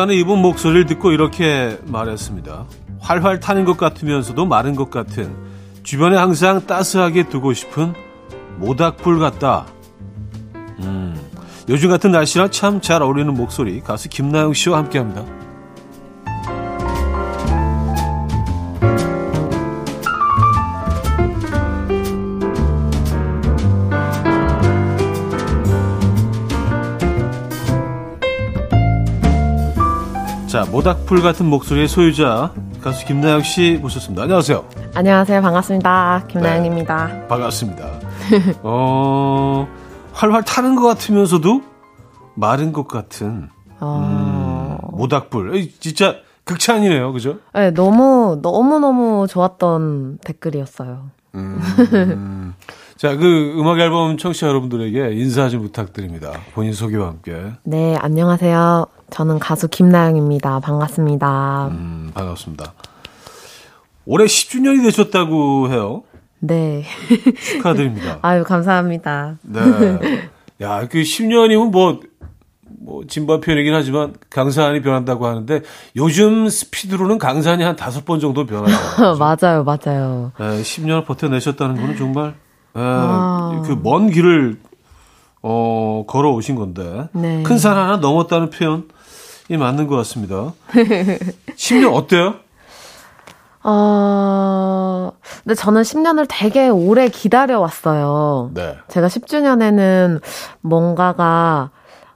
누군가는 0.10 0.16
이분 0.16 0.42
목소리를 0.42 0.86
듣고 0.88 1.12
이렇게 1.12 1.80
말했습니다. 1.86 2.66
활활 3.00 3.40
타는 3.40 3.64
것 3.66 3.78
같으면서도 3.78 4.46
마른 4.46 4.76
것 4.76 4.90
같은 4.90 5.36
주변에 5.84 6.18
항상 6.18 6.66
따스하게 6.66 7.30
두고 7.30 7.54
싶은 7.54 7.94
모닥불 8.58 9.20
같다. 9.20 9.68
음, 10.82 11.16
요즘 11.70 11.90
같은 11.90 12.12
날씨랑 12.12 12.52
참 12.52 12.82
잘 12.82 13.02
어울리는 13.02 13.34
목소리 13.34 13.80
가수 13.82 14.10
김나영 14.10 14.54
씨와 14.54 14.80
함께합니다. 14.80 15.24
자, 30.60 30.66
모닥불 30.70 31.22
같은 31.22 31.46
목소리의 31.46 31.88
소유자 31.88 32.54
가수 32.82 33.06
김나영 33.06 33.44
씨 33.44 33.80
모셨습니다. 33.82 34.24
안녕하세요. 34.24 34.66
안녕하세요. 34.94 35.42
반갑습니다. 35.42 36.26
김나영입니다. 36.28 37.08
네, 37.08 37.28
반갑습니다. 37.30 37.88
어, 38.64 39.66
활활 40.12 40.44
타는 40.44 40.76
것 40.76 40.86
같으면서도 40.86 41.62
마른 42.36 42.74
것 42.74 42.90
같은 42.90 43.48
어... 43.80 44.80
음, 44.84 44.98
모닥불. 44.98 45.70
진짜 45.80 46.16
극찬이네요, 46.44 47.14
그죠? 47.14 47.38
네, 47.54 47.72
너무 47.72 48.40
너무 48.42 48.80
너무 48.80 49.28
좋았던 49.30 50.18
댓글이었어요. 50.26 51.12
음, 51.36 51.62
자, 53.00 53.16
그 53.16 53.54
음악 53.58 53.80
앨범 53.80 54.18
청취자 54.18 54.48
여러분들에게 54.48 55.14
인사 55.14 55.48
좀 55.48 55.62
부탁드립니다. 55.62 56.34
본인 56.54 56.74
소개와 56.74 57.08
함께. 57.08 57.34
네, 57.64 57.96
안녕하세요. 57.96 58.88
저는 59.10 59.40
가수 59.40 59.70
김나영입니다. 59.70 60.60
반갑습니다. 60.60 61.70
음, 61.72 62.12
반갑습니다. 62.14 62.74
올해 64.06 64.26
10주년이 64.26 64.84
되셨다고 64.84 65.70
해요. 65.70 66.04
네. 66.40 66.84
축하드립니다. 67.42 68.20
아유, 68.22 68.44
감사합니다. 68.44 69.38
네. 69.44 70.30
야, 70.60 70.86
그 70.90 71.02
10년이면 71.02 71.72
뭐, 71.72 72.02
뭐, 72.82 73.04
진부한 73.08 73.40
표현이긴 73.40 73.74
하지만 73.74 74.14
강산이 74.30 74.82
변한다고 74.82 75.26
하는데 75.26 75.62
요즘 75.96 76.50
스피드로는 76.50 77.18
강산이 77.18 77.64
한 77.64 77.78
다섯 77.78 78.04
번 78.04 78.20
정도 78.20 78.46
변하죠. 78.46 78.76
맞아요, 79.18 79.64
맞아요. 79.64 80.34
네, 80.38 80.62
10년을 80.62 81.06
버텨내셨다는 81.06 81.78
거는 81.78 81.96
정말 81.96 82.36
아. 82.74 83.64
그먼 83.66 84.10
길을 84.10 84.60
어, 85.42 86.04
걸어 86.08 86.32
오신 86.32 86.56
건데 86.56 87.08
네. 87.14 87.44
큰산 87.44 87.78
하나 87.78 87.98
넘었다는 87.98 88.50
표현이 88.50 89.58
맞는 89.58 89.88
것 89.88 89.96
같습니다. 89.98 90.54
10년 91.56 91.94
어때요? 91.94 92.36
어, 93.62 95.12
근데 95.44 95.54
저는 95.54 95.82
10년을 95.82 96.26
되게 96.30 96.70
오래 96.70 97.10
기다려왔어요. 97.10 98.52
네. 98.54 98.78
제가 98.88 99.08
10주년에는 99.08 100.22
뭔가가, 100.62 101.72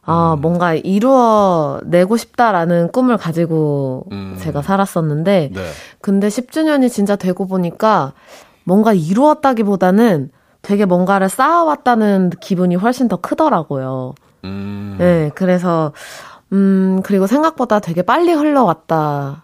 아, 0.06 0.34
음. 0.34 0.42
뭔가 0.42 0.74
이루어내고 0.74 2.16
싶다라는 2.18 2.92
꿈을 2.92 3.18
가지고 3.18 4.06
음. 4.12 4.38
제가 4.40 4.62
살았었는데, 4.62 5.52
네. 5.54 5.62
근데 6.02 6.28
10주년이 6.30 6.90
진짜 6.90 7.18
되고 7.18 7.46
보니까 7.46 8.14
뭔가 8.64 8.94
이루었다기보다는 8.94 10.32
되게 10.64 10.86
뭔가를 10.86 11.30
쌓아왔다는 11.30 12.32
기분이 12.42 12.76
훨씬 12.76 13.08
더 13.08 13.18
크더라고요. 13.18 14.16
음. 14.46 14.96
네, 14.98 15.30
그래서, 15.36 15.92
음, 16.52 17.02
그리고 17.04 17.28
생각보다 17.28 17.80
되게 17.80 18.02
빨리 18.02 18.34
흘러왔다. 18.34 19.44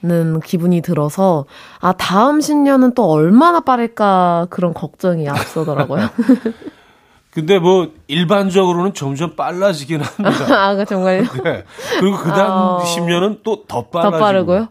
는 0.00 0.38
기분이 0.38 0.80
들어서 0.80 1.44
아 1.80 1.92
다음 1.92 2.38
10년은 2.38 2.94
또 2.94 3.10
얼마나 3.10 3.58
빠를까 3.58 4.46
그런 4.48 4.72
걱정이 4.72 5.28
앞서더라고요. 5.28 6.08
근데 7.32 7.58
뭐 7.58 7.88
일반적으로는 8.06 8.94
점점 8.94 9.34
빨라지긴 9.34 10.00
합니다. 10.02 10.30
아, 10.68 10.76
그 10.76 10.84
정말요? 10.84 11.24
네. 11.42 11.64
그리고 11.98 12.16
그다음 12.16 12.50
어... 12.52 12.78
10년은 12.84 13.42
또 13.42 13.64
더 13.66 13.86
빨라지고. 13.86 14.18
더 14.18 14.24
빠르고요? 14.24 14.68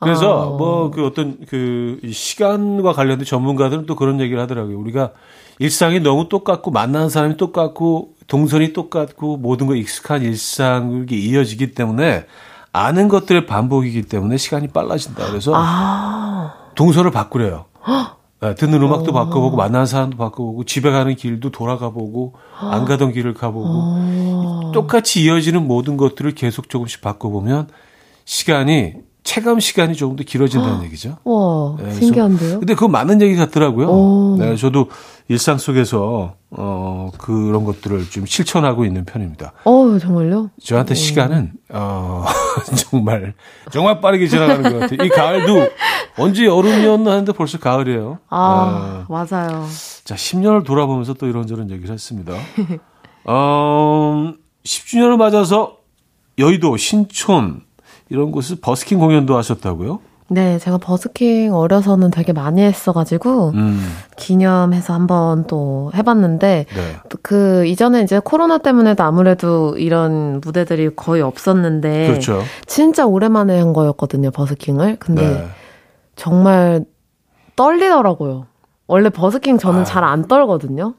그래서 0.00 0.54
어... 0.54 0.56
뭐그 0.56 1.06
어떤 1.06 1.36
그 1.46 2.00
시간과 2.10 2.92
관련된 2.92 3.24
전문가들은 3.24 3.86
또 3.86 3.94
그런 3.94 4.20
얘기를 4.20 4.40
하더라고요. 4.40 4.78
우리가 4.78 5.12
일상이 5.58 6.00
너무 6.00 6.28
똑같고 6.28 6.70
만나는 6.70 7.10
사람이 7.10 7.36
똑같고 7.36 8.14
동선이 8.26 8.72
똑같고 8.72 9.36
모든 9.36 9.66
거 9.66 9.74
익숙한 9.74 10.22
일상이 10.22 11.04
이어지기 11.10 11.72
때문에 11.72 12.24
아는 12.72 13.08
것들의 13.08 13.46
반복이기 13.46 14.02
때문에 14.02 14.36
시간이 14.36 14.68
빨라진다. 14.68 15.28
그래서 15.28 15.52
아. 15.54 16.54
동선을 16.76 17.10
바꾸래요. 17.10 17.66
네, 18.40 18.54
듣는 18.54 18.82
음악도 18.82 19.10
오. 19.10 19.14
바꿔보고 19.14 19.56
만나는 19.56 19.84
사람도 19.84 20.16
바꿔보고 20.16 20.64
집에 20.64 20.90
가는 20.90 21.14
길도 21.14 21.50
돌아가 21.50 21.90
보고 21.90 22.34
안 22.58 22.86
가던 22.86 23.12
길을 23.12 23.34
가보고 23.34 23.68
오. 23.68 24.72
똑같이 24.72 25.22
이어지는 25.22 25.66
모든 25.66 25.98
것들을 25.98 26.34
계속 26.34 26.70
조금씩 26.70 27.02
바꿔보면 27.02 27.68
시간이 28.24 28.94
체감 29.22 29.60
시간이 29.60 29.94
조금 29.94 30.16
더 30.16 30.24
길어진다는 30.24 30.84
얘기죠. 30.84 31.18
와, 31.24 31.76
네, 31.78 31.92
신기한데요? 31.92 32.58
근데 32.60 32.74
그거 32.74 32.88
맞는 32.88 33.20
얘기 33.20 33.36
같더라고요. 33.36 34.36
네, 34.38 34.56
저도 34.56 34.88
일상 35.28 35.58
속에서 35.58 36.34
어 36.50 37.10
그런 37.18 37.64
것들을 37.64 38.10
좀 38.10 38.26
실천하고 38.26 38.84
있는 38.84 39.04
편입니다. 39.04 39.52
어, 39.64 39.98
정말요? 39.98 40.50
저한테 40.62 40.92
오. 40.92 40.94
시간은 40.94 41.52
어 41.68 42.24
정말 42.76 43.34
정말 43.70 44.00
빠르게 44.00 44.26
지나가는 44.26 44.62
것 44.62 44.78
같아요. 44.80 45.04
이 45.04 45.08
가을도 45.08 45.68
언제 46.18 46.46
여름이었나 46.46 47.10
하는데 47.10 47.32
벌써 47.32 47.58
가을이에요. 47.58 48.18
아, 48.30 49.04
네. 49.08 49.14
맞아요. 49.14 49.66
자, 50.04 50.14
10년을 50.14 50.64
돌아보면서 50.64 51.14
또 51.14 51.26
이런저런 51.26 51.70
얘기를 51.70 51.92
했습니다. 51.92 52.32
어, 53.24 54.32
10주년을 54.64 55.16
맞아서 55.16 55.76
여의도 56.38 56.76
신촌 56.76 57.62
이런 58.10 58.32
곳을 58.32 58.56
버스킹 58.60 58.98
공연도 58.98 59.36
하셨다고요? 59.36 60.00
네, 60.32 60.58
제가 60.58 60.78
버스킹 60.78 61.54
어려서는 61.54 62.10
되게 62.10 62.32
많이 62.32 62.62
했어가지고, 62.62 63.50
음. 63.54 63.80
기념해서 64.16 64.94
한번 64.94 65.44
또 65.48 65.90
해봤는데, 65.94 66.66
네. 66.68 66.96
그 67.22 67.66
이전에 67.66 68.02
이제 68.02 68.20
코로나 68.22 68.58
때문에도 68.58 69.02
아무래도 69.02 69.76
이런 69.76 70.40
무대들이 70.40 70.94
거의 70.94 71.22
없었는데, 71.22 72.06
그렇죠. 72.06 72.42
진짜 72.66 73.06
오랜만에 73.06 73.58
한 73.58 73.72
거였거든요, 73.72 74.30
버스킹을. 74.30 74.96
근데 75.00 75.28
네. 75.28 75.48
정말 76.14 76.84
떨리더라고요. 77.56 78.46
원래 78.86 79.10
버스킹 79.10 79.58
저는 79.58 79.80
아. 79.80 79.84
잘안 79.84 80.28
떨거든요. 80.28 80.94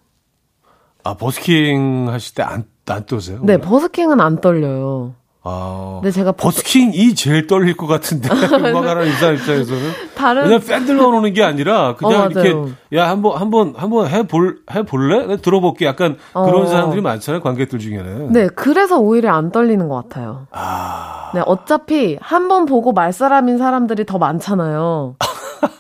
아, 1.04 1.14
버스킹 1.16 2.10
하실 2.10 2.36
때 2.36 2.44
안, 2.44 2.66
안 2.88 3.06
떠세요? 3.06 3.40
네, 3.44 3.58
버스킹은 3.58 4.20
안 4.20 4.42
떨려요. 4.42 5.14
아. 5.44 6.00
근데 6.02 6.12
제가 6.12 6.34
버스킹이 6.34 7.16
제일 7.16 7.48
떨릴 7.48 7.76
것 7.76 7.88
같은데 7.88 8.30
음악하는 8.56 9.08
인사 9.08 9.32
입장에서는 9.32 9.82
다른 10.16 10.44
그냥 10.44 10.60
팬들만 10.60 11.04
오는 11.06 11.34
게 11.34 11.44
아니라 11.44 11.96
그냥 11.96 12.22
어, 12.22 12.28
이렇게 12.28 12.54
야 12.94 13.10
한번 13.10 13.38
한번 13.42 13.74
한번 13.76 14.08
해볼 14.08 14.60
해볼래? 14.72 15.22
내가 15.26 15.38
들어볼게 15.38 15.86
약간 15.88 16.18
어. 16.34 16.46
그런 16.46 16.68
사람들이 16.68 17.02
많잖아요 17.02 17.42
관객들 17.42 17.80
중에는. 17.80 18.32
네, 18.34 18.48
그래서 18.50 19.00
오히려 19.00 19.34
안 19.34 19.52
떨리는 19.52 19.88
것 19.88 19.96
같아요. 19.96 20.46
아. 20.52 21.32
네, 21.34 21.42
어차피 21.46 22.18
한 22.22 22.48
번 22.48 22.66
보고 22.66 22.92
말 22.94 23.12
사람인 23.14 23.58
사람들이 23.58 24.06
더 24.06 24.18
많잖아요. 24.20 25.16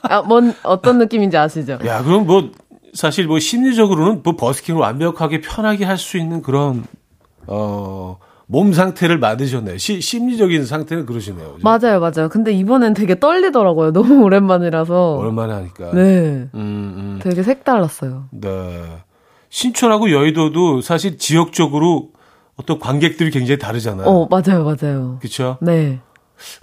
아, 0.03 0.21
뭔 0.23 0.53
어떤 0.63 0.97
느낌인지 0.97 1.37
아시죠? 1.37 1.77
야, 1.85 2.01
그럼 2.03 2.25
뭐 2.25 2.49
사실 2.93 3.27
뭐 3.27 3.37
심리적으로는 3.39 4.21
뭐 4.23 4.35
버스킹을 4.35 4.79
완벽하게 4.81 5.41
편하게 5.41 5.85
할 5.85 5.97
수 5.97 6.17
있는 6.17 6.41
그런 6.41 6.83
어. 7.47 8.17
몸 8.51 8.73
상태를 8.73 9.17
만드셨네요. 9.17 9.77
시, 9.77 10.01
심리적인 10.01 10.65
상태는 10.65 11.05
그러시네요. 11.05 11.53
그죠? 11.53 11.63
맞아요, 11.63 12.01
맞아요. 12.01 12.27
근데 12.29 12.51
이번엔 12.51 12.93
되게 12.93 13.17
떨리더라고요. 13.17 13.93
너무 13.93 14.21
오랜만이라서. 14.23 15.13
오랜만에 15.19 15.53
하니까. 15.53 15.91
네. 15.93 16.01
음, 16.01 16.49
음. 16.55 17.19
되게 17.23 17.43
색달랐어요. 17.43 18.25
네. 18.31 18.83
신촌하고 19.47 20.11
여의도도 20.11 20.81
사실 20.81 21.17
지역적으로 21.17 22.09
어떤 22.57 22.77
관객들이 22.77 23.31
굉장히 23.31 23.57
다르잖아요. 23.57 24.05
어, 24.05 24.27
맞아요, 24.29 24.65
맞아요. 24.65 25.17
그렇죠? 25.21 25.57
네. 25.61 26.01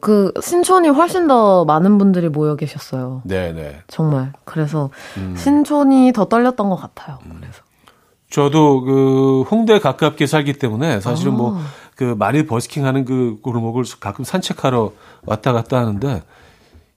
그 0.01 0.31
신촌이 0.43 0.89
훨씬 0.89 1.27
더 1.27 1.65
많은 1.65 1.97
분들이 1.97 2.29
모여 2.29 2.55
계셨어요. 2.57 3.23
네, 3.25 3.53
네. 3.55 3.81
정말. 3.87 4.35
그래서 4.45 4.91
음. 5.17 5.35
신촌이 5.39 6.13
더 6.13 6.27
떨렸던 6.27 6.69
것 6.69 6.77
같아요. 6.77 7.19
그래서. 7.23 7.63
저도 8.31 8.83
그 8.83 9.43
홍대 9.51 9.79
가깝게 9.79 10.27
살기 10.27 10.55
때문에 10.55 11.01
사실은 11.01 11.35
뭐 11.35 11.57
아. 11.57 11.63
뭐그 11.99 12.17
많이 12.19 12.47
버스킹 12.47 12.85
하는 12.85 13.05
그 13.05 13.39
골목을 13.43 13.85
가끔 14.01 14.25
산책하러 14.25 14.93
왔다 15.25 15.53
갔다 15.53 15.79
하는데 15.79 16.23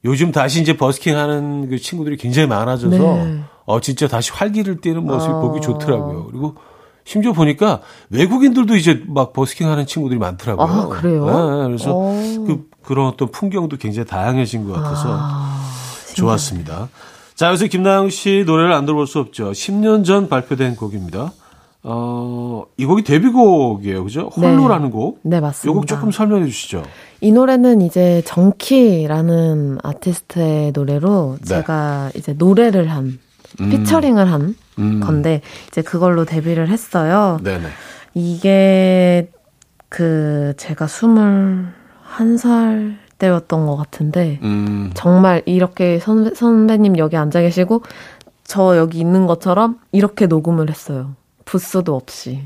요즘 0.04 0.32
다시 0.32 0.62
이제 0.62 0.76
버스킹 0.76 1.18
하는 1.18 1.70
그 1.70 1.78
친구들이 1.78 2.18
굉장히 2.18 2.48
많아져서 2.48 2.98
네. 2.98 3.40
어 3.66 3.80
진짜 3.80 4.08
다시 4.08 4.32
활기를 4.32 4.82
띠는 4.82 5.06
모습이 5.06 5.34
아. 5.34 5.40
보기 5.40 5.62
좋더라고요. 5.62 6.26
그리고 6.26 6.56
심지어 7.04 7.34
보니까 7.34 7.82
외국인들도 8.10 8.76
이제 8.76 9.04
막 9.08 9.34
버스킹 9.34 9.70
하는 9.70 9.86
친구들이 9.86 10.20
많더라고요. 10.20 10.68
아, 10.68 10.88
그래요? 10.88 11.26
네, 11.26 11.68
그래서 11.68 11.94
오. 11.96 12.14
그 12.46 12.70
그런 12.84 13.08
어떤 13.08 13.30
풍경도 13.32 13.78
굉장히 13.78 14.08
다양해진 14.08 14.68
것 14.68 14.74
같아서 14.74 15.08
아, 15.10 15.62
좋았습니다. 16.16 16.90
자, 17.42 17.48
여기서 17.48 17.66
김나영 17.66 18.12
씨 18.12 18.44
노래를 18.46 18.72
안 18.72 18.86
들어볼 18.86 19.08
수 19.08 19.18
없죠. 19.18 19.50
10년 19.50 20.06
전 20.06 20.30
발표된 20.30 20.76
곡입니다. 20.76 21.34
어, 21.82 22.66
이 22.78 22.86
곡이 22.86 23.04
데뷔곡이에요. 23.04 24.04
그죠? 24.04 24.30
홀로라는 24.38 24.86
네. 24.86 24.92
곡. 24.92 25.20
네, 25.24 25.40
맞습니다. 25.40 25.72
이 25.72 25.74
곡 25.74 25.88
조금 25.88 26.12
설명해 26.12 26.46
주시죠. 26.46 26.84
이 27.20 27.32
노래는 27.32 27.82
이제 27.82 28.22
정키라는 28.28 29.80
아티스트의 29.82 30.74
노래로 30.74 31.38
네. 31.42 31.48
제가 31.48 32.12
이제 32.14 32.34
노래를 32.34 32.92
한, 32.92 33.18
음. 33.60 33.70
피처링을 33.72 34.32
한 34.32 34.54
음. 34.78 35.00
건데, 35.00 35.42
이제 35.70 35.82
그걸로 35.82 36.26
데뷔를 36.26 36.70
했어요. 36.70 37.40
네네. 37.42 37.70
이게 38.14 39.32
그 39.90 40.54
제가 40.58 40.86
21살 40.86 43.01
때였던 43.22 43.68
것 43.68 43.76
같은데 43.78 44.40
음. 44.42 44.90
정말 44.96 45.44
이렇게 45.46 46.00
선배, 46.00 46.34
선배님 46.34 46.98
여기 46.98 47.16
앉아 47.18 47.42
계시고 47.42 47.84
저 48.44 48.76
여기 48.78 49.00
있는 49.00 49.28
것처럼 49.28 49.80
이렇게 49.92 50.26
녹음을 50.26 50.70
했어요. 50.70 51.16
부스도 51.46 51.96
없이. 51.96 52.42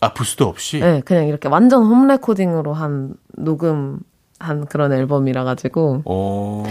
아 0.00 0.12
부스도 0.12 0.46
없이? 0.46 0.80
네, 0.80 1.00
그냥 1.04 1.28
이렇게 1.28 1.48
완전 1.48 1.84
홈 1.84 2.08
레코딩으로 2.08 2.72
한 2.74 3.14
녹음 3.36 4.00
한 4.40 4.66
그런 4.66 4.92
앨범이라 4.92 5.44
가지고 5.44 6.02
오. 6.04 6.64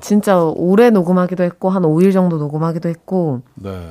진짜 0.00 0.42
오래 0.42 0.90
녹음하기도 0.90 1.42
했고 1.42 1.70
한 1.70 1.82
5일 1.82 2.12
정도 2.12 2.38
녹음하기도 2.38 2.88
했고 2.88 3.42
네. 3.54 3.90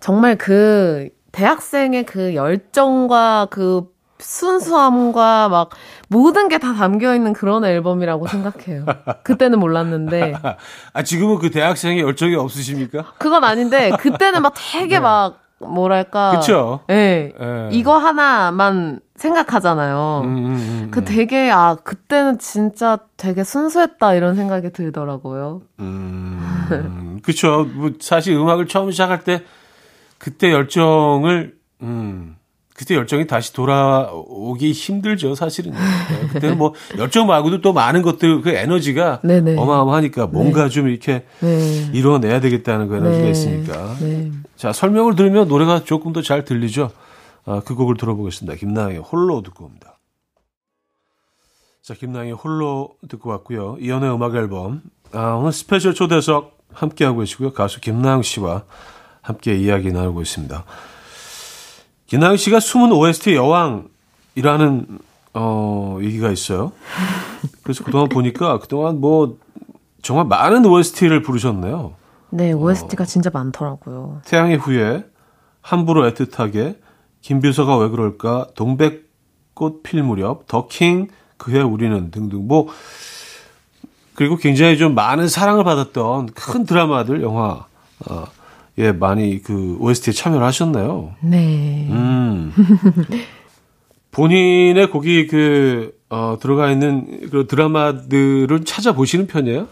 정말 0.00 0.36
그 0.36 1.08
대학생의 1.32 2.04
그 2.04 2.34
열정과 2.34 3.48
그 3.50 3.91
순수함과 4.22 5.48
막 5.48 5.70
모든 6.08 6.48
게 6.48 6.58
다 6.58 6.74
담겨 6.74 7.14
있는 7.14 7.32
그런 7.32 7.64
앨범이라고 7.64 8.26
생각해요. 8.28 8.84
그때는 9.24 9.58
몰랐는데. 9.58 10.34
아 10.94 11.02
지금은 11.02 11.38
그 11.38 11.50
대학생의 11.50 12.00
열정이 12.02 12.36
없으십니까? 12.36 13.14
그건 13.18 13.42
아닌데 13.44 13.90
그때는 13.98 14.42
막 14.42 14.54
되게 14.56 14.96
네. 14.96 15.00
막 15.00 15.40
뭐랄까. 15.58 16.38
그쵸. 16.38 16.80
예. 16.90 17.32
네. 17.38 17.68
이거 17.72 17.96
하나만 17.96 19.00
생각하잖아요. 19.16 20.22
음, 20.24 20.28
음, 20.36 20.46
음, 20.54 20.88
그 20.90 21.00
음. 21.00 21.04
되게, 21.04 21.50
아, 21.52 21.76
그때는 21.84 22.38
진짜 22.40 22.98
되게 23.16 23.44
순수했다 23.44 24.14
이런 24.14 24.34
생각이 24.34 24.72
들더라고요. 24.72 25.62
음, 25.78 27.20
그쵸. 27.22 27.64
뭐 27.74 27.92
사실 28.00 28.34
음악을 28.34 28.66
처음 28.66 28.90
시작할 28.90 29.22
때 29.22 29.44
그때 30.18 30.50
열정을, 30.52 31.54
음, 31.82 32.36
그때 32.74 32.94
열정이 32.94 33.26
다시 33.26 33.52
돌아오기 33.52 34.72
힘들죠, 34.72 35.34
사실은. 35.34 35.72
네, 35.72 36.28
그때는 36.32 36.56
뭐 36.58 36.74
열정 36.98 37.26
말고도 37.26 37.60
또 37.60 37.72
많은 37.72 38.02
것들 38.02 38.40
그 38.40 38.50
에너지가 38.50 39.20
네네. 39.22 39.56
어마어마하니까 39.58 40.26
뭔가 40.28 40.64
네. 40.64 40.68
좀 40.70 40.88
이렇게 40.88 41.24
네. 41.40 41.90
이뤄내야 41.92 42.40
되겠다는 42.40 42.88
그 42.88 42.96
에너지가 42.96 43.24
네. 43.24 43.30
있으니까. 43.30 43.96
네. 44.00 44.32
자, 44.56 44.72
설명을 44.72 45.16
들으면 45.16 45.48
노래가 45.48 45.84
조금 45.84 46.12
더 46.12 46.22
잘 46.22 46.44
들리죠. 46.44 46.90
아, 47.44 47.60
그 47.64 47.74
곡을 47.74 47.96
들어보겠습니다. 47.96 48.56
김나영의 48.56 48.98
홀로 48.98 49.42
듣고 49.42 49.64
옵니다. 49.64 49.98
자, 51.82 51.94
김나영의 51.94 52.32
홀로 52.34 52.90
듣고 53.08 53.30
왔고요. 53.30 53.76
이현우의 53.80 54.14
음악 54.14 54.34
앨범. 54.36 54.82
아, 55.12 55.32
오늘 55.32 55.52
스페셜 55.52 55.94
초대석 55.94 56.58
함께하고 56.72 57.18
계시고요. 57.20 57.52
가수 57.52 57.80
김나영 57.80 58.22
씨와 58.22 58.62
함께 59.20 59.56
이야기 59.56 59.90
나누고 59.92 60.22
있습니다. 60.22 60.64
김나영 62.12 62.36
씨가 62.36 62.60
숨은 62.60 62.92
OST 62.92 63.34
여왕이라는 63.36 64.98
어 65.32 65.98
얘기가 66.02 66.30
있어요. 66.30 66.72
그래서 67.62 67.82
그동안 67.84 68.10
보니까 68.10 68.58
그동안 68.58 69.00
뭐 69.00 69.38
정말 70.02 70.26
많은 70.26 70.66
OST를 70.66 71.22
부르셨네요. 71.22 71.94
네, 72.28 72.52
OST가 72.52 73.04
어, 73.04 73.06
진짜 73.06 73.30
많더라고요. 73.32 74.20
태양의 74.26 74.58
후예, 74.58 75.06
함부로 75.62 76.06
애틋하게, 76.10 76.76
김비서가 77.22 77.78
왜 77.78 77.88
그럴까, 77.88 78.48
동백꽃 78.56 79.82
필 79.82 80.02
무렵, 80.02 80.46
더킹, 80.46 81.08
그해 81.38 81.62
우리는 81.62 82.10
등등 82.10 82.46
뭐 82.46 82.68
그리고 84.14 84.36
굉장히 84.36 84.76
좀 84.76 84.94
많은 84.94 85.28
사랑을 85.28 85.64
받았던 85.64 86.26
큰 86.34 86.66
드라마들 86.66 87.22
영화 87.22 87.64
어, 88.06 88.26
예, 88.78 88.92
많이 88.92 89.42
그 89.42 89.76
OST에 89.80 90.12
참여를 90.12 90.46
하셨나요? 90.46 91.12
네. 91.20 91.88
음. 91.90 92.52
본인의 94.10 94.90
곡이 94.90 95.26
그, 95.26 95.94
어, 96.10 96.36
들어가 96.40 96.70
있는 96.70 97.28
그 97.30 97.46
드라마들을 97.46 98.64
찾아보시는 98.64 99.26
편이에요? 99.26 99.68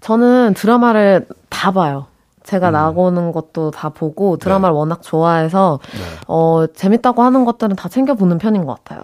저는 0.00 0.54
드라마를 0.54 1.26
다 1.48 1.72
봐요. 1.72 2.06
제가 2.48 2.70
음. 2.70 2.72
나오는 2.72 3.32
것도 3.32 3.70
다 3.70 3.90
보고 3.90 4.38
드라마를 4.38 4.72
네. 4.72 4.78
워낙 4.78 5.02
좋아해서 5.02 5.80
네. 5.92 5.98
어 6.28 6.66
재밌다고 6.66 7.22
하는 7.22 7.44
것들은 7.44 7.76
다 7.76 7.90
챙겨보는 7.90 8.38
편인 8.38 8.64
것 8.64 8.82
같아요. 8.82 9.02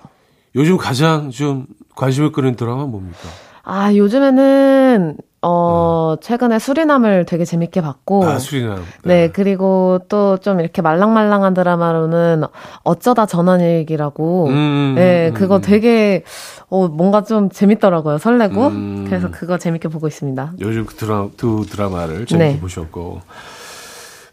요즘 0.54 0.78
가장 0.78 1.30
좀 1.30 1.66
관심을 1.94 2.33
끄는 2.33 2.57
드라마 2.57 2.87
뭡니까? 2.87 3.18
아 3.64 3.94
요즘에는 3.94 5.16
어, 5.46 6.16
최근에 6.22 6.59
수리남을 6.59 7.27
되게 7.27 7.44
재밌게 7.44 7.83
봤고. 7.83 8.24
아, 8.24 8.38
수리남. 8.38 8.77
네. 9.05 9.27
네 9.27 9.31
그리고 9.31 9.98
또 10.09 10.38
좀 10.40 10.61
이렇게 10.61 10.81
말랑말랑한 10.83 11.53
드라마로는 11.55 12.44
어쩌다 12.83 13.27
전원일기라고. 13.27 14.46
음, 14.48 14.94
네, 14.96 15.29
음, 15.29 15.35
그거 15.35 15.57
음. 15.57 15.61
되게, 15.61 16.24
어, 16.68 16.88
뭔가 16.88 17.22
좀 17.22 17.50
재밌더라고요. 17.50 18.18
설레고. 18.18 18.66
음. 18.68 19.05
그래서 19.07 19.31
그거 19.31 19.59
재밌게 19.59 19.88
보고 19.88 20.07
있습니다. 20.09 20.55
요즘 20.61 20.87
그 20.87 20.94
드라, 20.94 21.29
두 21.37 21.66
드라마를 21.68 22.24
재밌게 22.27 22.53
네. 22.55 22.61
보셨고. 22.61 23.20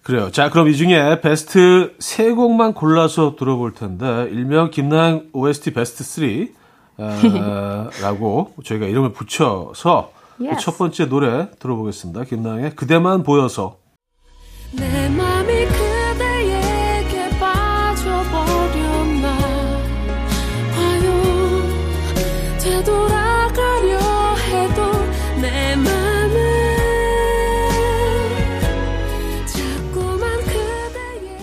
그래요. 0.03 0.31
자, 0.31 0.49
그럼 0.49 0.67
이 0.67 0.75
중에 0.75 1.21
베스트 1.21 1.93
세 1.99 2.31
곡만 2.31 2.73
골라서 2.73 3.35
들어볼 3.37 3.73
텐데, 3.73 4.27
일명 4.31 4.71
김나영 4.71 5.27
OST 5.33 5.73
베스트 5.73 6.03
3, 6.03 6.47
아, 6.97 7.89
라고 8.01 8.53
저희가 8.63 8.85
이름을 8.87 9.13
붙여서 9.13 10.11
yes. 10.39 10.55
그 10.55 10.61
첫 10.61 10.77
번째 10.77 11.05
노래 11.09 11.49
들어보겠습니다. 11.59 12.23
김나영의 12.25 12.75
그대만 12.75 13.23
보여서. 13.23 13.77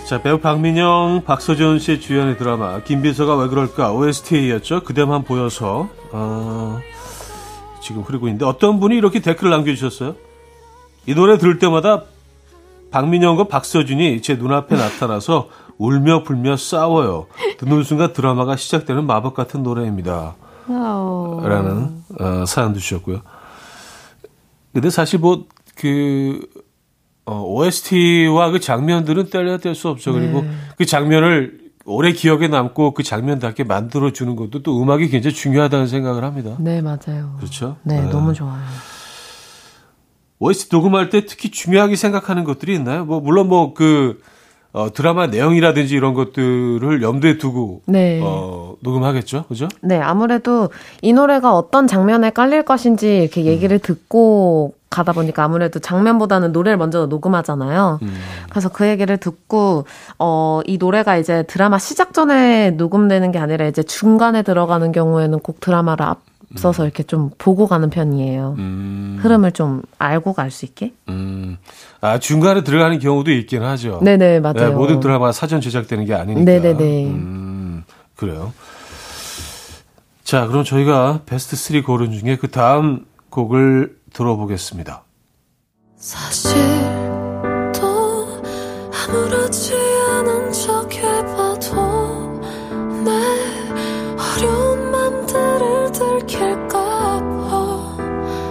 자, 0.09 0.23
배우 0.23 0.39
박민영, 0.39 1.21
박서준 1.27 1.81
씨 1.81 2.01
주연의 2.01 2.39
드라마 2.39 2.83
김비서가 2.83 3.37
왜 3.37 3.49
그럴까 3.49 3.93
OST였죠. 3.93 4.85
그대만 4.85 5.23
보여서 5.23 5.91
어, 6.13 6.81
지금 7.83 8.01
흐르고 8.01 8.27
있는데 8.29 8.47
어떤 8.47 8.81
분이 8.81 8.97
이렇게 8.97 9.21
댓글을 9.21 9.51
남겨주셨어요. 9.51 10.17
이 11.05 11.15
노래 11.15 11.37
들을 11.37 11.59
때마다 11.59 12.05
박민영과 12.91 13.49
박서준이 13.49 14.23
제 14.23 14.37
눈앞에 14.37 14.77
나타나서 14.77 15.51
울며 15.77 16.23
불며 16.23 16.57
싸워요. 16.57 17.27
듣는 17.59 17.83
순간 17.83 18.15
드라마가 18.15 18.57
시작되는 18.57 19.05
마법 19.05 19.35
같은 19.35 19.63
노래입니다. 19.63 20.37
라는 20.67 22.03
어, 22.19 22.47
사연도 22.47 22.81
주셨고요. 22.81 23.21
근데 24.73 24.89
사실 24.89 25.19
뭐 25.19 25.45
그 25.79 26.41
어, 27.29 27.43
OST와 27.43 28.51
그 28.51 28.59
장면들은 28.59 29.29
뗄래야 29.29 29.59
뗄수 29.59 29.89
없죠. 29.89 30.15
그리고 30.15 30.41
네. 30.41 30.49
그 30.79 30.87
장면을 30.87 31.59
오래 31.85 32.13
기억에 32.13 32.49
남고 32.49 32.95
그 32.95 33.03
장면답게 33.03 33.65
만들어 33.65 34.13
주는 34.13 34.35
것도 34.35 34.63
또 34.63 34.83
음악이 34.83 35.11
굉장히 35.11 35.37
중요하다는 35.37 35.89
생각을 35.89 36.25
합니다. 36.25 36.57
네, 36.59 36.81
맞아요. 36.81 37.35
그렇죠? 37.37 37.77
네, 37.83 38.01
네. 38.01 38.11
너무 38.11 38.33
좋아요. 38.33 38.63
OST 40.39 40.69
녹음할 40.73 41.11
때 41.11 41.27
특히 41.27 41.51
중요하게 41.51 41.97
생각하는 41.97 42.45
것들이 42.45 42.75
있나요? 42.75 43.05
뭐 43.05 43.21
물론 43.21 43.49
뭐그 43.49 44.23
어, 44.73 44.93
드라마 44.93 45.27
내용이라든지 45.27 45.95
이런 45.95 46.15
것들을 46.15 47.03
염두에 47.03 47.37
두고 47.37 47.83
네. 47.87 48.21
어, 48.23 48.77
녹음하겠죠, 48.81 49.45
그죠? 49.49 49.69
네, 49.83 49.99
아무래도 49.99 50.71
이 51.03 51.13
노래가 51.13 51.55
어떤 51.55 51.87
장면에 51.87 52.31
깔릴 52.31 52.63
것인지 52.65 53.19
이렇게 53.19 53.45
얘기를 53.45 53.77
음. 53.77 53.81
듣고 53.83 54.78
가다 54.99 55.13
보니까 55.13 55.45
아무래도 55.45 55.79
장면보다는 55.79 56.53
노래를 56.53 56.77
먼저 56.77 57.07
녹음하잖아요. 57.07 58.01
음. 58.03 58.15
그래서 58.51 58.69
그 58.69 58.87
얘기를 58.87 59.17
듣고 59.17 59.85
어, 60.19 60.61
이 60.67 60.77
노래가 60.79 61.17
이제 61.17 61.45
드라마 61.45 61.79
시작 61.79 62.13
전에 62.13 62.71
녹음되는 62.73 63.31
게 63.33 63.39
아니라 63.39 63.67
이제 63.67 63.83
중간에 63.83 64.43
들어가는 64.43 64.91
경우에는 64.93 65.39
꼭 65.41 65.61
드라마를 65.61 66.05
앞 66.05 66.21
써서 66.57 66.83
음. 66.83 66.87
이렇게 66.87 67.03
좀 67.03 67.31
보고 67.37 67.67
가는 67.67 67.91
편이에요. 67.91 68.55
음. 68.59 69.19
흐름을 69.21 69.53
좀 69.53 69.83
알고 69.99 70.33
갈 70.33 70.51
수 70.51 70.65
있게. 70.65 70.95
음. 71.11 71.59
아, 72.01 72.19
중간에 72.19 72.65
들어가는 72.65 72.99
경우도 72.99 73.31
있긴 73.33 73.63
하죠. 73.63 74.01
네네, 74.03 74.41
맞아요. 74.41 74.55
네, 74.55 74.69
모든 74.71 74.99
드라마가 74.99 75.31
사전 75.33 75.61
제작되는 75.61 76.07
게 76.07 76.15
아니니까. 76.15 76.51
네네네. 76.51 77.05
음, 77.07 77.85
그래요. 78.17 78.53
자, 80.25 80.47
그럼 80.47 80.65
저희가 80.65 81.21
베스트 81.27 81.55
3 81.57 81.83
고른 81.83 82.13
중에 82.13 82.37
그 82.37 82.49
다음 82.51 83.05
곡을 83.31 83.97
들어보겠습니다. 84.19 85.05
사실 85.97 86.51
또 87.81 88.43
아무렇지 88.93 89.75
않은 90.11 90.53
척 90.53 90.93
해봐도 90.93 92.41
내 93.05 93.11
어려운 94.19 94.91
맘들을 94.91 95.93
들킬까봐 95.93 97.97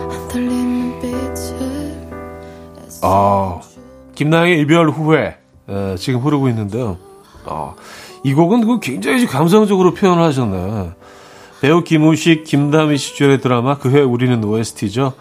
안 0.10 0.28
들리는 0.30 1.00
빛을 1.02 2.10
아, 3.02 3.60
김나영의 4.16 4.62
이별 4.62 4.90
후회 4.90 5.38
에, 5.68 5.96
지금 5.98 6.22
흐르고 6.22 6.48
있는데요. 6.50 6.98
아, 7.46 7.76
이 8.24 8.34
곡은 8.34 8.66
그 8.66 8.80
굉장히 8.80 9.26
감성적으로 9.26 9.94
표현을 9.94 10.24
하셨네. 10.24 10.92
배우 11.60 11.84
김우식, 11.84 12.46
김다미 12.46 12.98
씨 12.98 13.16
주연의 13.16 13.42
드라마 13.42 13.78
그해 13.78 14.00
우리는 14.02 14.42
OST죠. 14.44 15.14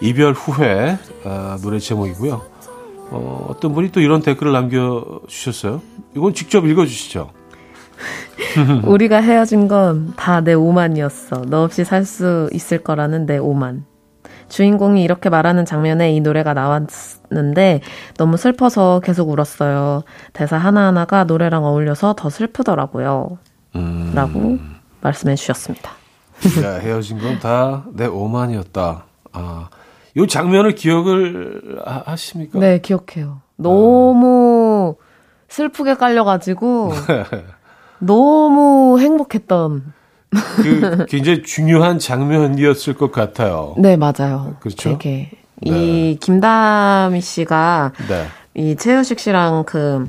이별 0.00 0.32
후회 0.32 0.98
아, 1.24 1.58
노래 1.62 1.78
제목이고요. 1.78 2.42
어, 3.12 3.46
어떤 3.50 3.74
분이 3.74 3.90
또 3.92 4.00
이런 4.00 4.22
댓글을 4.22 4.52
남겨주셨어요. 4.52 5.82
이건 6.16 6.32
직접 6.34 6.64
읽어주시죠. 6.66 7.30
우리가 8.86 9.20
헤어진 9.20 9.68
건 9.68 10.14
다 10.16 10.40
내 10.40 10.54
오만이었어. 10.54 11.42
너 11.48 11.64
없이 11.64 11.84
살 11.84 12.04
수 12.04 12.48
있을 12.52 12.78
거라는 12.82 13.26
내 13.26 13.36
오만. 13.38 13.84
주인공이 14.48 15.02
이렇게 15.04 15.28
말하는 15.28 15.64
장면에 15.64 16.12
이 16.12 16.20
노래가 16.20 16.54
나왔는데 16.54 17.82
너무 18.16 18.36
슬퍼서 18.36 19.00
계속 19.04 19.28
울었어요. 19.28 20.02
대사 20.32 20.56
하나하나가 20.56 21.22
노래랑 21.24 21.64
어울려서 21.64 22.14
더 22.16 22.30
슬프더라고요. 22.30 23.38
음... 23.76 24.12
라고 24.14 24.58
말씀해 25.02 25.36
주셨습니다. 25.36 25.92
야, 26.64 26.72
헤어진 26.80 27.18
건 27.18 27.38
다 27.38 27.84
내 27.92 28.06
오만이었다. 28.06 29.04
아, 29.32 29.68
요 30.16 30.26
장면을 30.26 30.74
기억을 30.74 31.80
하, 31.84 32.16
십니까 32.16 32.58
네, 32.58 32.80
기억해요. 32.80 33.42
너무 33.56 34.96
아. 34.98 35.04
슬프게 35.48 35.94
깔려가지고 35.94 36.92
너무 37.98 38.98
행복했던. 39.00 39.92
그 40.62 41.06
굉장히 41.08 41.42
중요한 41.42 41.98
장면이었을 41.98 42.94
것 42.94 43.10
같아요. 43.10 43.74
네, 43.78 43.96
맞아요. 43.96 44.56
그렇죠. 44.60 44.90
되게 44.90 45.30
네. 45.56 46.10
이 46.12 46.18
김다미 46.20 47.20
씨가 47.20 47.92
네. 48.08 48.26
이 48.54 48.76
최효식 48.76 49.18
씨랑 49.18 49.64
그 49.64 50.08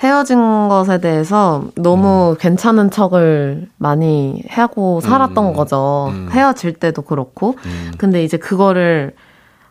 헤어진 0.00 0.68
것에 0.68 0.98
대해서 0.98 1.64
너무 1.74 2.32
음. 2.32 2.36
괜찮은 2.38 2.90
척을 2.90 3.68
많이 3.78 4.42
하고 4.48 5.00
살았던 5.00 5.46
음. 5.46 5.52
거죠. 5.54 6.08
음. 6.10 6.28
헤어질 6.30 6.74
때도 6.74 7.02
그렇고. 7.02 7.56
음. 7.64 7.92
근데 7.96 8.22
이제 8.22 8.36
그거를 8.36 9.14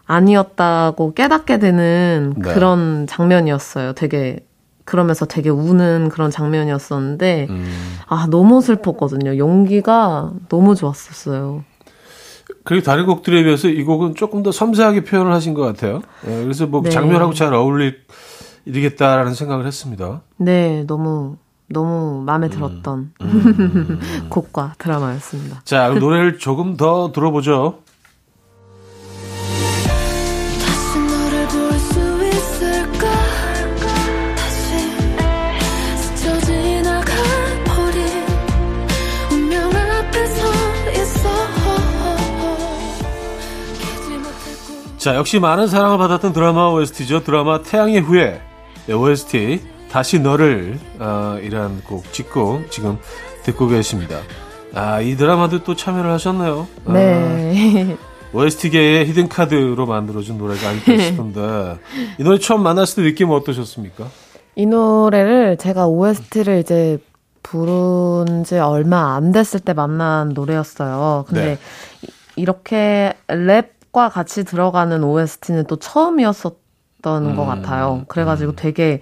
아니었다고 0.08 1.14
깨닫게 1.14 1.60
되는 1.60 2.34
네. 2.38 2.54
그런 2.54 3.06
장면이었어요. 3.08 3.94
되게 3.94 4.40
그러면서 4.84 5.26
되게 5.26 5.50
우는 5.50 6.10
그런 6.10 6.30
장면이었었는데 6.30 7.48
음. 7.50 7.66
아 8.08 8.28
너무 8.30 8.62
슬펐거든요. 8.62 9.38
연기가 9.38 10.32
너무 10.50 10.76
좋았었어요. 10.76 11.64
그리고 12.64 12.84
다른 12.84 13.06
곡들에 13.06 13.44
비해서 13.44 13.68
이 13.68 13.84
곡은 13.84 14.16
조금 14.16 14.44
더 14.44 14.52
섬세하게 14.52 15.04
표현을 15.04 15.32
하신 15.32 15.56
것 15.56 15.62
같아요. 15.64 16.02
네, 16.24 16.44
그래서 16.44 16.68
뭐 16.68 16.82
네. 16.84 16.90
장면하고 16.90 17.34
잘 17.34 17.54
어울릴 17.54 17.98
이르겠다라는 18.66 19.34
생각을 19.34 19.66
했습니다. 19.66 20.22
네, 20.38 20.84
너무 20.88 21.38
너무 21.68 22.22
마음에 22.24 22.48
들었던 22.50 23.12
음, 23.22 23.26
음, 23.26 24.00
음. 24.02 24.28
곡과 24.30 24.76
드라마였습니다. 24.78 25.62
자, 25.64 25.90
노래를 25.90 26.38
조금 26.38 26.78
더 26.78 27.12
들어보죠. 27.12 27.80
자, 44.98 45.16
역시 45.16 45.40
많은 45.40 45.68
사랑을 45.68 46.00
받았던 46.00 46.34
드라마 46.34 46.70
OST죠. 46.70 47.24
드라마 47.24 47.62
태양의 47.62 48.00
후예 48.02 48.42
OST 48.94 49.62
다시 49.90 50.20
너를 50.20 50.80
어, 51.00 51.38
이란 51.42 51.82
곡 51.84 52.12
짓고 52.12 52.64
지금 52.70 52.98
듣고 53.44 53.68
계십니다. 53.68 54.20
아, 54.74 55.00
이 55.00 55.16
드라마도 55.16 55.64
또 55.64 55.76
참여를 55.76 56.12
하셨네요. 56.12 56.68
아, 56.86 56.94
네. 56.94 57.96
아, 58.34 58.38
OST계의 58.38 59.08
히든카드로 59.08 59.86
만들어진 59.86 60.38
노래가 60.38 60.70
아닐까 60.70 60.98
싶은데 61.02 61.78
이 62.20 62.24
노래 62.24 62.38
처음 62.38 62.64
만났을 62.64 63.04
때 63.04 63.10
느낌 63.10 63.30
어떠셨습니까? 63.32 64.08
이 64.56 64.66
노래를 64.66 65.58
제가 65.58 65.88
OST를 65.88 66.60
이제 66.60 67.00
부른 67.44 68.44
지 68.44 68.58
얼마 68.58 69.16
안 69.16 69.32
됐을 69.32 69.60
때 69.60 69.74
만난 69.74 70.30
노래였어요. 70.30 71.26
근데 71.28 71.46
네. 71.46 71.58
이렇게 72.36 73.14
랩과 73.28 74.12
같이 74.12 74.44
들어가는 74.44 75.04
OST는 75.04 75.66
또 75.68 75.78
처음이었었 75.78 76.65
있었던 77.06 77.26
음, 77.26 77.36
것 77.36 77.46
같아요. 77.46 78.04
그래가지고 78.08 78.54
음. 78.54 78.56
되게 78.56 79.00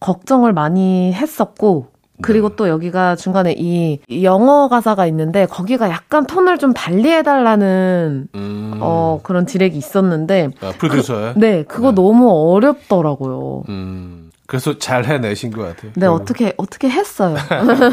걱정을 0.00 0.52
많이 0.52 1.12
했었고, 1.12 1.86
그리고 2.20 2.50
네. 2.50 2.56
또 2.56 2.68
여기가 2.68 3.16
중간에 3.16 3.54
이 3.56 3.98
영어 4.22 4.68
가사가 4.68 5.06
있는데 5.06 5.46
거기가 5.46 5.88
약간 5.90 6.26
톤을 6.26 6.58
좀 6.58 6.72
달리 6.72 7.10
해달라는 7.10 8.28
음. 8.34 8.78
어 8.80 9.20
그런 9.22 9.44
디렉이 9.44 9.76
있었는데 9.76 10.50
아, 10.60 10.72
프로듀서에 10.78 11.32
그, 11.32 11.38
네 11.38 11.64
그거 11.64 11.88
네. 11.88 11.94
너무 11.96 12.30
어렵더라고요. 12.30 13.64
음. 13.70 14.30
그래서 14.46 14.76
잘 14.76 15.04
해내신 15.04 15.50
것 15.50 15.62
같아요. 15.62 15.92
네, 15.94 16.00
결국. 16.00 16.22
어떻게, 16.22 16.52
어떻게 16.56 16.90
했어요. 16.90 17.36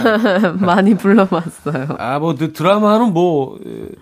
많이 0.60 0.96
불러봤어요. 0.96 1.96
아, 2.00 2.20
뭐, 2.20 2.36
그 2.36 2.54
드라마는 2.54 3.14
뭐, 3.14 3.58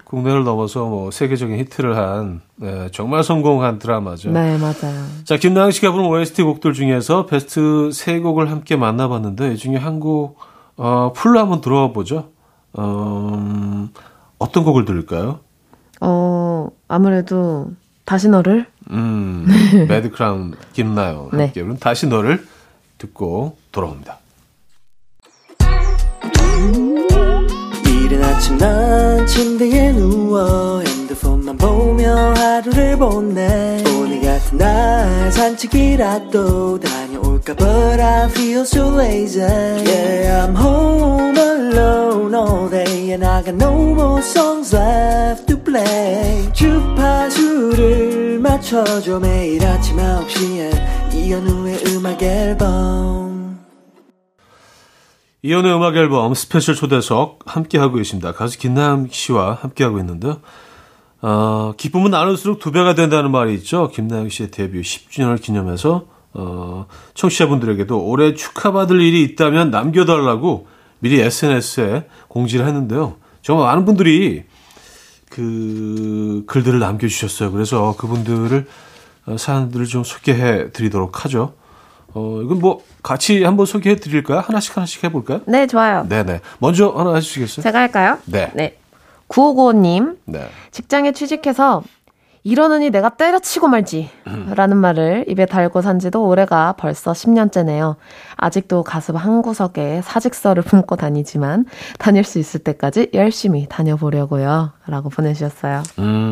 국내를 0.06 0.44
넘어서 0.44 0.86
뭐, 0.86 1.12
세계적인 1.12 1.58
히트를 1.58 1.98
한, 1.98 2.42
네, 2.56 2.90
정말 2.92 3.24
성공한 3.24 3.80
드라마죠. 3.80 4.32
네, 4.32 4.58
맞아요. 4.58 5.06
자, 5.26 5.38
김나영 5.38 5.72
씨가 5.72 5.92
부른 5.92 6.06
OST 6.06 6.44
곡들 6.44 6.74
중에서 6.74 7.26
베스트 7.26 7.92
세 7.92 8.20
곡을 8.20 8.50
함께 8.50 8.76
만나봤는데, 8.76 9.54
이 9.54 9.58
중에 9.58 9.76
한 9.76 10.00
곡, 10.00 10.38
어, 10.78 11.12
full로 11.14 11.40
한번 11.40 11.62
들어봐 11.62 11.94
보죠. 11.94 12.30
어, 12.74 13.32
음, 13.34 13.90
어떤 14.40 14.64
곡을 14.64 14.86
들을까요? 14.86 15.42
어, 16.02 16.70
아무래도, 16.88 17.68
다시 18.08 18.30
너를? 18.30 18.66
음, 18.90 19.46
매드 19.90 20.12
클라운 20.12 20.56
김나영 20.72 21.30
네. 21.34 21.44
함께 21.48 21.62
부른 21.62 21.78
다시 21.78 22.08
너를 22.08 22.48
듣고 22.98 23.58
돌아옵니다. 23.74 24.18
이른 27.86 28.24
아침 28.24 28.58
난 28.58 29.28
침대에 29.28 29.92
누워 29.92 30.80
핸드폰만 30.80 31.58
보며 31.58 32.34
하루를 32.38 32.98
보내 32.98 33.84
오늘 34.00 34.22
같은 34.22 34.58
날 34.58 35.30
산책이라도 35.34 36.80
다녀올까 36.80 37.56
But 37.56 38.00
I 38.02 38.30
feel 38.30 38.62
so 38.62 38.98
lazy 38.98 39.42
Yeah 39.44 40.48
I'm 40.48 40.56
home 40.56 41.38
alone 41.38 42.34
all 42.34 42.70
day 42.70 43.12
And 43.12 43.26
I 43.26 43.44
got 43.44 43.56
no 43.56 43.74
more 43.94 44.22
songs 44.22 44.74
left 44.74 45.47
play 45.68 46.54
주파수를 46.54 48.40
맞춰줘 48.40 49.20
매일 49.20 49.64
아침 49.66 49.98
9시에 49.98 51.14
이현우의 51.14 51.80
음악 51.88 52.24
앨범 52.24 53.60
이현우의 55.42 55.76
음악 55.76 55.98
앨범 55.98 56.34
스페셜 56.34 56.74
초대석 56.74 57.40
함께하고 57.46 57.98
계십니다. 57.98 58.32
가수 58.32 58.58
김나영 58.58 59.10
씨와 59.12 59.56
함께하고 59.56 60.00
있는데요. 60.00 60.40
어, 61.22 61.74
기쁨은 61.76 62.12
나눌수록 62.12 62.60
두 62.60 62.72
배가 62.72 62.96
된다는 62.96 63.32
말이 63.32 63.54
있죠. 63.56 63.90
김나영 63.90 64.30
씨의 64.30 64.52
데뷔 64.52 64.82
10주년을 64.82 65.42
기념해서 65.42 66.06
어, 66.34 66.86
청취자분들에게도 67.14 68.06
올해 68.06 68.36
축하받을 68.36 69.02
일이 69.02 69.22
있다면 69.24 69.72
남겨달라고 69.72 70.68
미리 71.00 71.20
SNS에 71.20 72.08
공지를 72.30 72.66
했는데요. 72.66 73.16
정말 73.42 73.68
많은 73.68 73.86
분들이 73.86 74.46
그 75.38 76.44
글들을 76.48 76.80
남겨주셨어요. 76.80 77.52
그래서 77.52 77.96
그분들을 77.96 78.66
어, 79.28 79.38
사연들을 79.38 79.86
좀 79.86 80.04
소개해 80.04 80.72
드리도록 80.72 81.24
하죠. 81.24 81.54
어, 82.16 82.42
이건 82.44 82.58
뭐 82.58 82.84
같이 83.04 83.44
한번 83.44 83.68
소개해 83.68 83.98
드릴까요? 83.98 84.40
하나씩 84.40 84.76
하나씩 84.76 85.04
해볼까요? 85.04 85.42
네, 85.46 85.68
좋아요. 85.68 86.08
네네. 86.10 86.42
먼저 86.58 86.90
하나 86.90 87.14
해주시겠어요? 87.14 87.62
제가 87.62 87.78
할까요? 87.78 88.18
네. 88.26 88.52
네. 88.56 88.78
9595님, 89.28 90.18
네. 90.26 90.50
직장에 90.72 91.12
취직해서 91.12 91.84
이러느니 92.48 92.90
내가 92.92 93.10
때려치고 93.10 93.68
말지. 93.68 94.10
라는 94.56 94.78
말을 94.78 95.26
입에 95.28 95.46
달고 95.46 95.82
산 95.82 96.00
지도 96.00 96.26
올해가 96.26 96.76
벌써 96.78 97.12
10년째네요. 97.12 97.98
아직도 98.38 98.84
가슴 98.84 99.18
한 99.18 99.42
구석에 99.42 100.02
사직서를 100.02 100.64
품고 100.64 100.96
다니지만 100.96 101.66
다닐 102.00 102.24
수 102.24 102.40
있을 102.40 102.62
때까지 102.62 103.10
열심히 103.14 103.68
다녀보려고요. 103.68 104.72
라고 104.88 105.10
보내주셨어요. 105.10 105.84
음. 106.00 106.32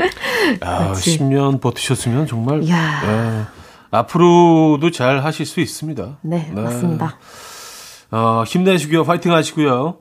야, 0.64 0.92
10년 0.92 1.60
버티셨으면 1.60 2.26
정말. 2.26 2.66
야. 2.70 3.02
예, 3.04 3.42
앞으로도 3.90 4.90
잘 4.90 5.22
하실 5.22 5.44
수 5.44 5.60
있습니다. 5.60 6.16
네, 6.22 6.50
네. 6.54 6.62
맞습니다. 6.62 7.18
어, 8.10 8.44
힘내시고요. 8.46 9.04
파이팅 9.04 9.34
하시고요. 9.34 9.98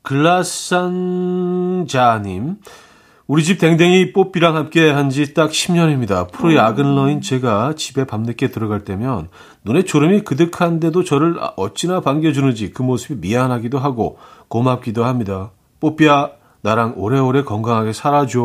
글라산자님. 0.00 2.56
우리 3.28 3.42
집 3.42 3.58
댕댕이 3.58 4.12
뽀삐랑 4.12 4.54
함께 4.54 4.88
한 4.90 5.10
지 5.10 5.34
딱 5.34 5.50
10년입니다. 5.50 6.30
프로 6.30 6.54
야근러인 6.54 7.20
제가 7.20 7.74
집에 7.76 8.04
밤늦게 8.04 8.52
들어갈 8.52 8.84
때면 8.84 9.28
눈에 9.64 9.82
졸음이 9.82 10.20
그득한데도 10.20 11.02
저를 11.02 11.36
어찌나 11.56 12.00
반겨주는지 12.00 12.70
그 12.70 12.82
모습이 12.82 13.16
미안하기도 13.26 13.78
하고 13.80 14.18
고맙기도 14.48 15.04
합니다. 15.04 15.50
뽀삐야, 15.80 16.30
나랑 16.62 16.94
오래오래 16.96 17.42
건강하게 17.42 17.92
살아줘. 17.92 18.40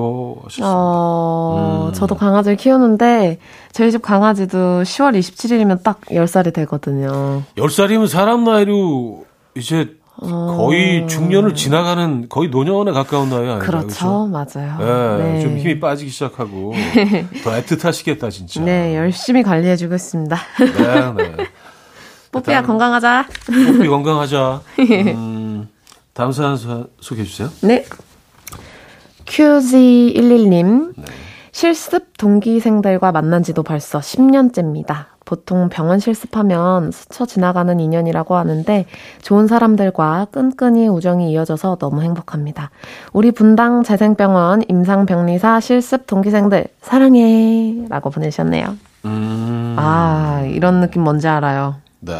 어, 0.64 1.88
음. 1.90 1.94
저도 1.94 2.16
강아지를 2.16 2.58
키우는데 2.58 3.38
저희 3.72 3.92
집 3.92 4.02
강아지도 4.02 4.82
10월 4.82 5.18
27일이면 5.18 5.84
딱 5.84 6.02
10살이 6.02 6.54
되거든요. 6.56 7.44
10살이면 7.56 8.08
사람 8.08 8.44
나이로 8.44 9.26
이제 9.56 9.82
어... 9.82 10.01
거의 10.30 11.08
중년을 11.08 11.56
지나가는 11.56 12.30
거의 12.30 12.50
노년에 12.50 12.92
가까운 12.92 13.30
나이 13.30 13.40
아니에요? 13.40 13.60
그렇죠, 13.60 13.88
그렇죠? 13.88 14.28
맞아요. 14.28 15.18
네, 15.18 15.24
네, 15.34 15.42
좀 15.42 15.58
힘이 15.58 15.80
빠지기 15.80 16.12
시작하고 16.12 16.74
더 17.44 17.52
애틋하시겠다 17.52 18.30
진짜. 18.30 18.62
네, 18.62 18.96
열심히 18.96 19.42
관리해주고 19.42 19.96
있습니다. 19.96 20.38
네, 20.60 21.14
네. 21.14 21.36
뽀삐야 22.32 22.62
건강하자. 22.62 23.26
뽀삐 23.48 23.88
건강하자. 23.88 24.62
음, 24.80 25.68
다음 26.14 26.32
사연 26.32 26.56
소개해 26.56 27.26
주세요. 27.26 27.50
네. 27.62 27.84
QZ11님. 29.26 30.94
네. 30.98 31.06
실습 31.52 32.18
동기생들과 32.18 33.12
만난 33.12 33.44
지도 33.44 33.64
벌써 33.64 34.00
10년째입니다. 34.00 35.08
보통 35.32 35.70
병원 35.70 36.00
실습하면 36.00 36.92
스쳐 36.92 37.26
지나가는 37.26 37.80
인연이라고 37.80 38.36
하는데 38.36 38.86
좋은 39.22 39.48
사람들과 39.48 40.28
끈끈이 40.30 40.90
우정이 40.90 41.32
이어져서 41.32 41.78
너무 41.78 42.02
행복합니다. 42.02 42.70
우리 43.14 43.32
분당 43.32 43.82
재생병원 43.82 44.64
임상병리사 44.68 45.62
실습 45.62 46.06
동기생들 46.06 46.66
사랑해 46.82 47.86
라고 47.88 48.10
보내셨네요. 48.10 48.76
음... 49.06 49.76
아 49.80 50.44
이런 50.52 50.82
느낌 50.82 51.04
뭔지 51.04 51.30
알아요. 51.30 51.78
네. 52.02 52.14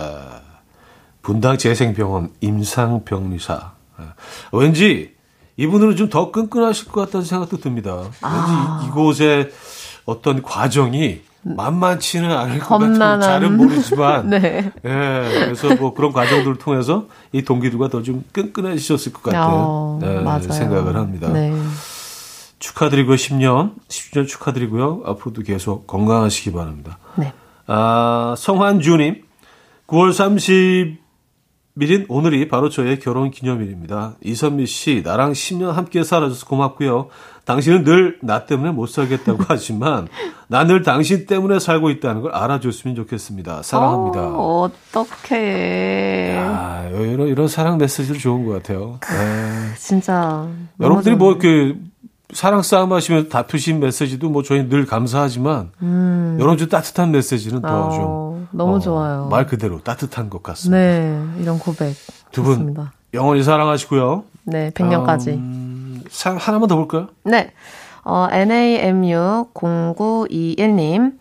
분당 1.22 1.58
재생병원 1.58 2.30
임상병리사. 2.40 3.72
네. 4.00 4.06
왠지 4.54 5.14
이분들은 5.58 5.98
좀 5.98 6.10
더 6.10 6.32
끈끈하실 6.32 6.88
것 6.94 7.02
같다는 7.02 7.26
생각도 7.26 7.58
듭니다. 7.58 7.94
왠지 7.98 8.20
아. 8.22 8.86
이곳에 8.88 9.50
어떤 10.06 10.42
과정이 10.42 11.24
만만치는 11.44 12.30
않을 12.32 12.60
것 12.60 12.78
같은 12.78 13.22
잘은 13.22 13.58
모르지만 13.58 14.30
네. 14.32 14.72
예, 14.86 15.30
그래서 15.46 15.76
뭐 15.76 15.94
그런 15.94 16.12
과정들을 16.14 16.58
통해서 16.58 17.08
이 17.32 17.42
동기들과 17.44 17.88
더 17.90 18.02
좀 18.04 18.24
끈끈해지셨을 18.32 19.14
것 19.14 19.24
같은 19.24 19.40
어, 19.42 20.00
네, 20.02 20.42
생각을 20.54 20.96
합니다. 20.96 21.30
네. 21.30 21.54
축하드리고 22.60 23.16
10년, 23.16 23.74
10년 23.88 24.28
축하드리고요. 24.28 25.02
앞으로도 25.06 25.42
계속 25.42 25.88
건강하시기 25.88 26.52
바랍니다. 26.54 27.00
네. 27.16 27.34
아, 27.68 28.36
성환주님, 28.38 29.24
9월 29.88 30.14
30 30.14 31.01
일인 31.80 32.06
오늘이 32.10 32.48
바로 32.50 32.70
저의 32.70 33.00
결혼 33.00 33.32
기념일입니다. 33.32 34.16
이선미 34.22 34.66
씨, 34.66 35.02
나랑 35.06 35.32
10년 35.32 35.72
함께 35.72 36.04
살아줘서 36.04 36.46
고맙고요. 36.46 37.08
당신은 37.46 37.84
늘 37.86 38.20
나 38.22 38.46
때문에 38.46 38.72
못 38.72 38.88
살겠다고 38.88 39.44
하지만 39.48 40.08
나 40.48 40.66
늘 40.66 40.84
당신 40.84 41.26
때문에 41.26 41.60
살고 41.60 41.90
있다는 41.90 42.22
걸 42.22 42.34
알아줬으면 42.36 42.96
좋겠습니다. 42.98 43.64
사랑합니다. 43.64 44.22
어, 44.34 44.70
어떡해. 44.92 46.36
야, 46.38 46.90
이런, 46.92 47.28
이런 47.28 47.48
사랑 47.48 47.78
메시지도 47.78 48.20
좋은 48.20 48.46
것 48.46 48.52
같아요. 48.54 49.00
네. 49.10 49.74
진짜. 49.78 50.48
여러분들이 50.80 51.16
뭐그 51.16 51.78
사랑 52.34 52.62
싸움 52.62 52.94
하시면 52.94 53.30
다투신 53.30 53.80
메시지도 53.80 54.30
뭐 54.30 54.44
저희 54.44 54.68
늘 54.70 54.86
감사하지만 54.86 55.72
음. 55.82 56.38
여러분 56.40 56.58
좀 56.58 56.70
따뜻한 56.70 57.12
메시지는 57.12 57.62
더좀 57.62 58.00
어, 58.04 58.31
너무 58.52 58.76
어, 58.76 58.80
좋아요. 58.80 59.28
말 59.30 59.46
그대로 59.46 59.80
따뜻한 59.82 60.30
것 60.30 60.44
같습니다. 60.44 60.78
네, 60.78 61.24
이런 61.40 61.60
고백 61.60 61.96
두 62.32 62.44
분 62.44 62.76
영원히 63.14 63.44
사랑하시고요. 63.44 64.24
네, 64.46 64.70
100년까지. 64.72 65.28
음, 65.30 66.04
사 66.10 66.36
하나만 66.36 66.68
더 66.70 66.76
볼까요? 66.76 67.08
네. 67.24 67.52
어, 68.04 68.28
NAMU0921님. 68.32 71.14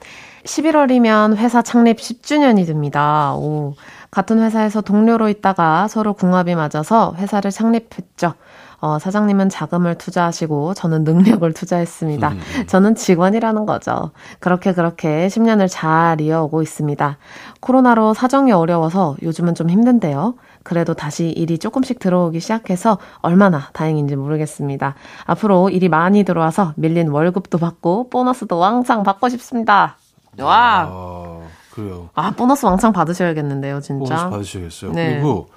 11월이면 0.44 1.36
회사 1.36 1.60
창립 1.62 1.98
10주년이 1.98 2.66
됩니다. 2.66 3.34
오. 3.34 3.74
같은 4.10 4.40
회사에서 4.40 4.80
동료로 4.80 5.28
있다가 5.28 5.86
서로 5.88 6.14
궁합이 6.14 6.54
맞아서 6.54 7.14
회사를 7.18 7.50
창립했죠. 7.50 8.32
어, 8.80 8.98
사장님은 8.98 9.50
자금을 9.50 9.96
투자하시고 9.98 10.74
저는 10.74 11.04
능력을 11.04 11.52
투자했습니다. 11.52 12.28
음. 12.28 12.66
저는 12.66 12.94
직원이라는 12.94 13.66
거죠. 13.66 14.10
그렇게 14.38 14.72
그렇게 14.72 15.28
10년을 15.28 15.68
잘 15.70 16.20
이어오고 16.20 16.62
있습니다. 16.62 17.18
코로나로 17.60 18.14
사정이 18.14 18.52
어려워서 18.52 19.16
요즘은 19.22 19.54
좀 19.54 19.68
힘든데요. 19.68 20.34
그래도 20.62 20.94
다시 20.94 21.28
일이 21.28 21.58
조금씩 21.58 21.98
들어오기 21.98 22.40
시작해서 22.40 22.98
얼마나 23.20 23.68
다행인지 23.72 24.16
모르겠습니다. 24.16 24.94
앞으로 25.26 25.68
일이 25.70 25.88
많이 25.88 26.24
들어와서 26.24 26.72
밀린 26.76 27.08
월급도 27.08 27.58
받고 27.58 28.08
보너스도 28.10 28.58
왕창 28.58 29.02
받고 29.02 29.28
싶습니다. 29.30 29.96
와. 30.38 30.86
아, 30.88 31.40
그래요. 31.70 32.08
아, 32.14 32.30
보너스 32.32 32.66
왕창 32.66 32.92
받으셔야겠는데요, 32.92 33.80
진짜. 33.80 34.16
보너스 34.16 34.30
받으셔야겠어요. 34.30 34.92
네. 34.92 35.14
그리고 35.14 35.48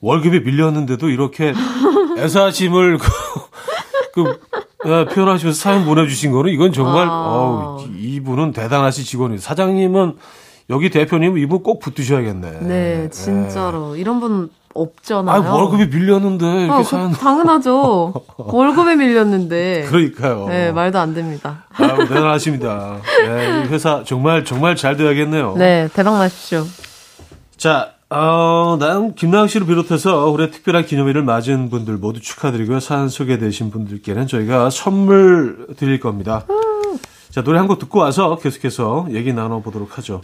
월급이 0.00 0.40
밀렸는데도 0.40 1.08
이렇게 1.08 1.52
애사심을 2.18 2.98
그, 2.98 3.08
그 4.14 4.40
네, 4.84 5.04
표현하시면서 5.04 5.58
사연 5.58 5.84
보내주신 5.84 6.32
거는 6.32 6.52
이건 6.52 6.72
정말 6.72 7.06
아. 7.08 7.10
어우, 7.12 7.86
이분은 7.96 8.52
대단하신 8.52 9.04
직원이에요. 9.04 9.40
사장님은 9.40 10.16
여기 10.70 10.88
대표님 10.88 11.36
이분 11.38 11.62
꼭 11.62 11.80
붙으셔야겠네. 11.80 12.60
네, 12.60 13.10
진짜로 13.10 13.94
네. 13.94 14.00
이런 14.00 14.20
분 14.20 14.50
없잖아요. 14.72 15.42
아, 15.42 15.54
월급이 15.54 15.88
밀렸는데 15.88 16.64
이렇게 16.64 16.80
어, 16.80 16.82
사연. 16.84 17.10
당연하죠. 17.10 18.14
월급에 18.38 18.96
밀렸는데. 18.96 19.86
그러니까요. 19.88 20.46
네, 20.48 20.72
말도 20.72 20.98
안 20.98 21.12
됩니다. 21.12 21.64
아, 21.74 21.96
대단하십니다. 21.96 22.98
네, 23.26 23.64
이 23.64 23.68
회사 23.68 24.04
정말 24.04 24.44
정말 24.44 24.76
잘 24.76 24.96
돼야겠네요. 24.96 25.56
네, 25.58 25.88
대박 25.92 26.18
나십시오. 26.18 26.64
자, 27.56 27.94
어, 28.12 28.76
난 28.80 29.14
김나영 29.14 29.46
씨를 29.46 29.66
비롯해서 29.68 30.28
올해 30.30 30.50
특별한 30.50 30.84
기념일을 30.86 31.22
맞은 31.22 31.70
분들 31.70 31.96
모두 31.96 32.20
축하드리고요. 32.20 32.80
사연 32.80 33.08
소개되신 33.08 33.70
분들께는 33.70 34.26
저희가 34.26 34.70
선물 34.70 35.68
드릴 35.76 36.00
겁니다. 36.00 36.44
자, 37.30 37.42
노래 37.44 37.58
한 37.58 37.68
곡 37.68 37.78
듣고 37.78 38.00
와서 38.00 38.36
계속해서 38.36 39.06
얘기 39.12 39.32
나눠보도록 39.32 39.96
하죠. 39.98 40.22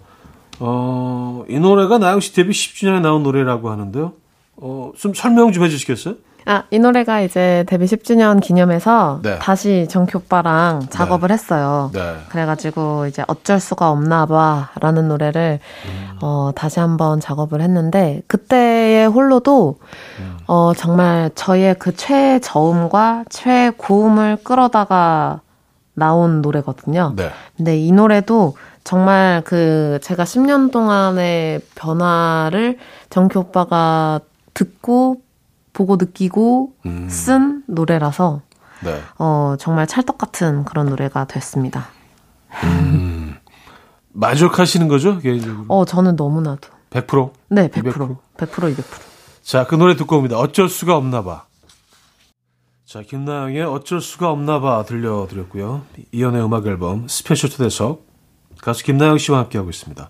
어, 0.58 1.44
이 1.48 1.60
노래가 1.60 1.98
나영 1.98 2.18
씨 2.18 2.34
데뷔 2.34 2.50
10주년에 2.50 3.00
나온 3.00 3.22
노래라고 3.22 3.70
하는데요. 3.70 4.14
어, 4.56 4.90
좀 4.98 5.14
설명 5.14 5.52
좀 5.52 5.62
해주시겠어요? 5.64 6.14
아, 6.48 6.62
이 6.70 6.78
노래가 6.78 7.20
이제 7.22 7.64
데뷔 7.66 7.86
10주년 7.86 8.40
기념해서 8.40 9.18
네. 9.22 9.36
다시 9.40 9.88
정키 9.90 10.16
오빠랑 10.16 10.78
네. 10.80 10.86
작업을 10.90 11.28
네. 11.28 11.34
했어요. 11.34 11.90
네. 11.92 12.16
그래가지고 12.28 13.06
이제 13.06 13.24
어쩔 13.26 13.58
수가 13.58 13.90
없나 13.90 14.26
봐 14.26 14.70
라는 14.80 15.08
노래를 15.08 15.58
음. 15.86 16.18
어, 16.22 16.52
다시 16.54 16.78
한번 16.78 17.18
작업을 17.18 17.60
했는데 17.60 18.22
그때의 18.28 19.08
홀로도 19.08 19.80
음. 20.20 20.38
어, 20.46 20.72
정말 20.76 21.32
저의 21.34 21.74
그 21.80 21.96
최저음과 21.96 23.24
최고음을 23.28 24.38
끌어다가 24.44 25.40
나온 25.94 26.42
노래거든요. 26.42 27.14
네. 27.16 27.30
근데 27.56 27.76
이 27.76 27.90
노래도 27.90 28.54
정말 28.84 29.42
그 29.44 29.98
제가 30.00 30.22
10년 30.22 30.70
동안의 30.70 31.60
변화를 31.74 32.78
정키 33.10 33.36
오빠가 33.36 34.20
듣고 34.54 35.25
보고 35.76 35.96
느끼고 35.96 36.72
음. 36.86 37.06
쓴 37.10 37.62
노래라서 37.68 38.40
네. 38.82 38.98
어, 39.18 39.56
정말 39.58 39.86
찰떡 39.86 40.16
같은 40.16 40.64
그런 40.64 40.86
노래가 40.86 41.26
됐습니다. 41.26 41.88
음. 42.64 43.36
만족하시는 44.12 44.88
거죠? 44.88 45.18
개인적으로? 45.18 45.66
어, 45.68 45.84
저는 45.84 46.16
너무나도. 46.16 46.70
100%? 46.88 47.30
네, 47.48 47.68
100%. 47.68 47.92
200%? 47.92 48.16
100%, 48.38 48.74
200%. 48.74 48.84
자, 49.42 49.66
그 49.66 49.74
노래 49.74 49.96
듣고 49.96 50.16
옵니다. 50.16 50.38
어쩔 50.38 50.70
수가 50.70 50.96
없나 50.96 51.22
봐. 51.22 51.44
자, 52.86 53.02
김나영의 53.02 53.62
어쩔 53.64 54.00
수가 54.00 54.30
없나 54.30 54.60
봐 54.60 54.84
들려드렸고요. 54.84 55.82
이연의 56.12 56.42
음악 56.42 56.66
앨범 56.66 57.06
스페셜 57.08 57.50
초대석 57.50 58.06
가수 58.62 58.82
김나영 58.84 59.18
씨와 59.18 59.40
함께하고 59.40 59.68
있습니다. 59.68 60.08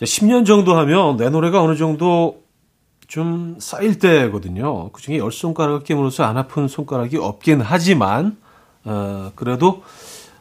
10년 0.00 0.44
정도 0.44 0.76
하면 0.76 1.16
내 1.16 1.28
노래가 1.28 1.62
어느 1.62 1.76
정도 1.76 2.47
좀 3.08 3.56
쌓일 3.58 3.98
때거든요. 3.98 4.90
그 4.90 5.02
중에 5.02 5.18
열 5.18 5.32
손가락을 5.32 5.82
깨물어서 5.82 6.24
안 6.24 6.36
아픈 6.36 6.68
손가락이 6.68 7.16
없긴 7.16 7.60
하지만, 7.62 8.36
어, 8.84 9.32
그래도, 9.34 9.82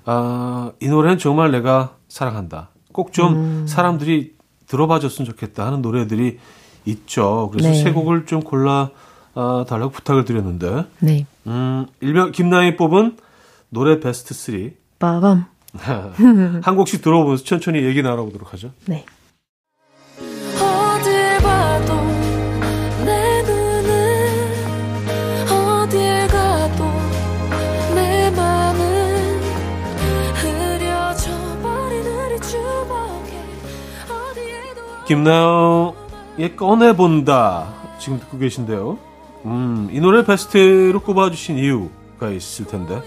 어, 0.05 0.72
이 0.82 0.88
노래는 0.88 1.18
정말 1.18 1.49
내가 1.51 1.95
사랑한다. 2.09 2.70
꼭좀 2.91 3.34
음. 3.34 3.68
사람들이 3.68 4.36
들어봐 4.68 4.99
줬으면 4.99 5.26
좋겠다 5.26 5.65
하는 5.65 5.82
노래들이 5.82 6.39
있죠. 6.86 7.49
그래서 7.51 7.70
네. 7.70 7.84
세 7.84 7.91
곡을 7.91 8.26
좀 8.26 8.41
골라 8.41 8.91
어, 9.34 9.65
달라고 9.68 9.91
부탁을 9.91 10.26
드렸는데. 10.26 10.86
네. 10.99 11.26
음, 11.45 11.86
일명 12.01 12.32
김나영이 12.32 12.76
뽑은 12.76 13.18
노래 13.70 13.99
베스트 13.99 14.34
3. 14.34 14.72
빠밤. 14.99 15.45
한 15.78 16.76
곡씩 16.76 17.01
들어보면서 17.01 17.43
천천히 17.43 17.84
얘기 17.84 18.01
나눠보도록 18.01 18.51
하죠. 18.53 18.72
네. 18.86 19.05
김나영의 35.07 36.57
꺼내본다. 36.57 37.67
지금 37.97 38.19
듣고 38.19 38.37
계신데요. 38.37 38.97
음, 39.45 39.87
이 39.89 40.01
노래 40.01 40.25
베스트로 40.25 40.99
꼽아주신 40.99 41.57
이유가 41.57 42.29
있을 42.29 42.65
텐데. 42.65 43.01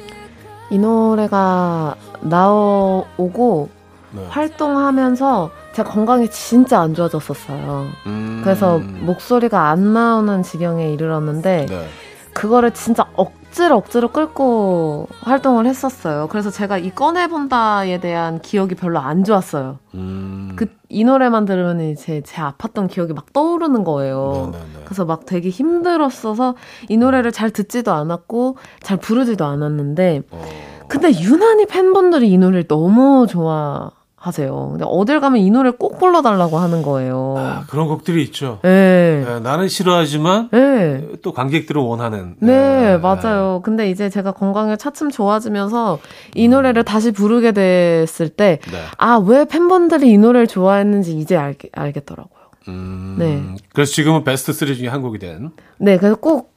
이 0.71 0.79
노래가 0.79 1.97
나오고 2.23 3.69
네. 4.13 4.27
활동하면서 4.31 5.51
제 5.75 5.83
건강이 5.83 6.31
진짜 6.31 6.81
안 6.81 6.95
좋아졌었어요. 6.95 7.87
음. 8.07 8.41
그래서 8.43 8.79
목소리가 8.79 9.69
안 9.69 9.93
나오는 9.93 10.43
지경에 10.43 10.91
이르렀는데 10.93 11.67
네. 11.69 11.87
그거를 12.33 12.71
진짜 12.73 13.07
억 13.15 13.40
억지로 13.51 13.77
억지로 13.79 14.09
끌고 14.09 15.09
활동을 15.23 15.67
했었어요. 15.67 16.29
그래서 16.31 16.51
제가 16.51 16.79
이 16.79 16.91
꺼내본다에 16.95 17.99
대한 17.99 18.41
기억이 18.41 18.77
별로 18.77 19.01
안 19.01 19.25
좋았어요. 19.25 19.79
음. 19.95 20.55
그이 20.55 21.03
노래만 21.03 21.47
들으면 21.47 21.81
이제 21.81 22.23
제 22.25 22.41
아팠던 22.41 22.89
기억이 22.89 23.13
막 23.13 23.33
떠오르는 23.33 23.83
거예요. 23.83 24.51
네네네. 24.53 24.59
네, 24.73 24.79
네. 24.79 24.83
그래서 24.85 25.05
막 25.05 25.27
되게 25.27 25.49
힘들었어서 25.49 26.55
이 26.89 26.97
노래를 26.97 27.33
잘 27.33 27.51
듣지도 27.51 27.93
않았고 27.93 28.57
잘 28.83 28.97
부르지도 28.99 29.45
않았는데 29.45 30.23
어. 30.31 30.49
근데 30.87 31.11
유난히 31.21 31.67
팬분들이 31.67 32.31
이 32.31 32.39
노래를 32.39 32.69
너무 32.69 33.27
좋아. 33.29 33.91
하세요. 34.21 34.69
근데 34.73 34.85
어딜 34.87 35.19
가면 35.19 35.41
이 35.41 35.51
노래 35.51 35.71
꼭 35.71 35.99
불러달라고 35.99 36.59
하는 36.59 36.83
거예요. 36.83 37.37
아, 37.39 37.65
그런 37.69 37.89
곡들이 37.89 38.23
있죠. 38.25 38.59
네. 38.63 39.25
네 39.27 39.41
나는 39.41 39.67
싫어하지만 39.67 40.51
네. 40.53 41.09
또 41.23 41.33
관객들은 41.33 41.81
원하는. 41.81 42.37
네, 42.39 42.53
네, 42.53 42.97
맞아요. 42.99 43.63
근데 43.65 43.89
이제 43.89 44.11
제가 44.11 44.33
건강이 44.33 44.77
차츰 44.77 45.11
좋아지면서 45.11 46.01
이 46.35 46.47
음. 46.47 46.51
노래를 46.51 46.85
다시 46.85 47.13
부르게 47.13 47.53
됐을 47.53 48.29
때, 48.29 48.59
네. 48.71 48.83
아, 48.99 49.17
왜 49.17 49.47
팬분들이 49.47 50.11
이 50.11 50.19
노래를 50.19 50.47
좋아했는지 50.47 51.19
이제 51.19 51.39
알, 51.39 51.55
알겠더라고요. 51.73 52.41
음, 52.69 53.17
네. 53.19 53.43
그래서 53.73 53.91
지금은 53.91 54.25
베스트 54.25 54.53
3 54.53 54.75
중에 54.75 54.89
한 54.89 55.01
곡이 55.01 55.19
된. 55.19 55.51
네, 55.79 55.97
그래서 55.97 56.17
꼭 56.17 56.53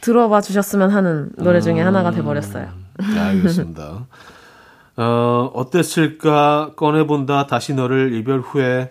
들어봐 0.00 0.42
주셨으면 0.42 0.90
하는 0.90 1.30
노래 1.38 1.60
중에 1.60 1.82
음, 1.82 1.86
하나가 1.88 2.12
돼버렸어요. 2.12 2.68
네, 2.98 3.18
알겠습니다. 3.18 4.06
어, 5.00 5.50
어땠을까 5.54 6.72
꺼내본다 6.76 7.46
다시 7.46 7.74
너를 7.74 8.12
이별 8.14 8.40
후에 8.40 8.90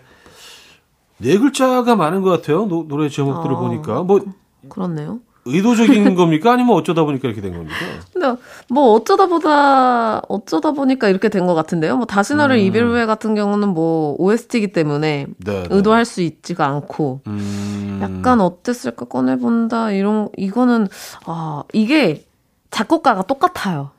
네 1.18 1.38
글자가 1.38 1.94
많은 1.96 2.22
것 2.22 2.30
같아요. 2.30 2.66
노, 2.66 2.86
노래 2.88 3.08
제목들을 3.08 3.54
아, 3.54 3.58
보니까 3.58 4.02
뭐 4.02 4.20
그렇네요. 4.68 5.20
의도적인 5.44 6.14
겁니까? 6.16 6.52
아니면 6.52 6.74
어쩌다 6.74 7.04
보니까 7.04 7.28
이렇게 7.28 7.40
된 7.40 7.52
겁니까? 7.52 7.74
근데 8.12 8.34
뭐 8.68 8.92
어쩌다 8.92 9.26
보다 9.26 10.18
어쩌다 10.28 10.72
보니까 10.72 11.08
이렇게 11.08 11.28
된 11.28 11.46
것 11.46 11.54
같은데요. 11.54 11.96
뭐 11.96 12.06
다시 12.06 12.34
너를 12.34 12.56
음. 12.56 12.60
이별 12.60 12.86
후에 12.88 13.06
같은 13.06 13.34
경우는 13.34 13.68
뭐 13.68 14.16
OST이기 14.18 14.72
때문에 14.72 15.26
네, 15.38 15.62
네. 15.62 15.66
의도할 15.70 16.04
수 16.04 16.20
있지가 16.22 16.66
않고 16.66 17.20
음. 17.26 18.00
약간 18.02 18.40
어땠을까 18.40 19.06
꺼내본다 19.06 19.92
이런 19.92 20.28
이거는 20.36 20.88
아 21.26 21.62
이게 21.72 22.24
작곡가가 22.70 23.22
똑같아요. 23.22 23.90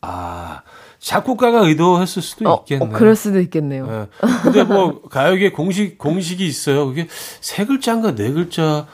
아 0.00 0.62
작곡가가 1.08 1.66
의도했을 1.66 2.20
수도 2.20 2.50
어, 2.50 2.58
있겠네요. 2.60 2.88
어, 2.90 2.92
그럴 2.92 3.16
수도 3.16 3.40
있겠네요. 3.40 3.86
네. 3.86 4.06
근데 4.42 4.62
뭐 4.62 5.00
가요계 5.08 5.52
공식 5.52 5.96
공식이 5.96 6.46
있어요. 6.46 6.86
그게 6.86 7.08
세 7.40 7.64
글자인가 7.64 8.14
네 8.14 8.30
글자의 8.30 8.84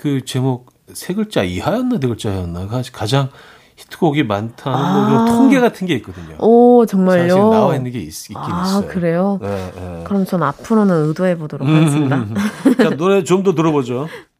그 0.00 0.24
제목 0.24 0.72
세 0.92 1.14
글자 1.14 1.44
이하였나 1.44 2.00
네 2.00 2.08
글자였나 2.08 2.66
가장 2.92 3.28
히트곡이 3.76 4.24
많다는 4.24 4.76
아. 4.78 5.08
뭐 5.08 5.36
통계 5.36 5.60
같은 5.60 5.86
게 5.86 5.94
있거든요. 5.94 6.36
오 6.38 6.84
정말요? 6.86 7.28
사실 7.28 7.40
나와 7.50 7.76
있는 7.76 7.92
게 7.92 8.00
있, 8.00 8.10
긴 8.26 8.36
아, 8.36 8.64
있어요. 8.66 8.88
그래요? 8.88 9.38
네, 9.40 9.72
네. 9.76 10.04
그럼 10.04 10.24
전 10.24 10.42
앞으로는 10.42 11.06
의도해 11.08 11.36
보도록 11.38 11.66
음, 11.68 11.76
하겠습니다. 11.76 12.16
음, 12.16 12.34
음. 12.66 12.76
자, 12.76 12.90
노래 12.90 13.22
좀 13.22 13.44
더 13.44 13.54
들어보죠. 13.54 14.08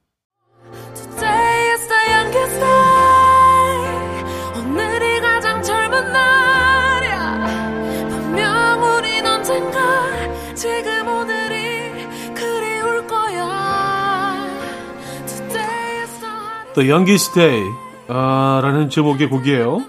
The 16.75 16.91
Youngest 16.91 17.35
Day 17.35 17.62
아, 18.09 18.61
라는 18.62 18.91
제목의 18.91 19.29
곡이에요. 19.31 19.83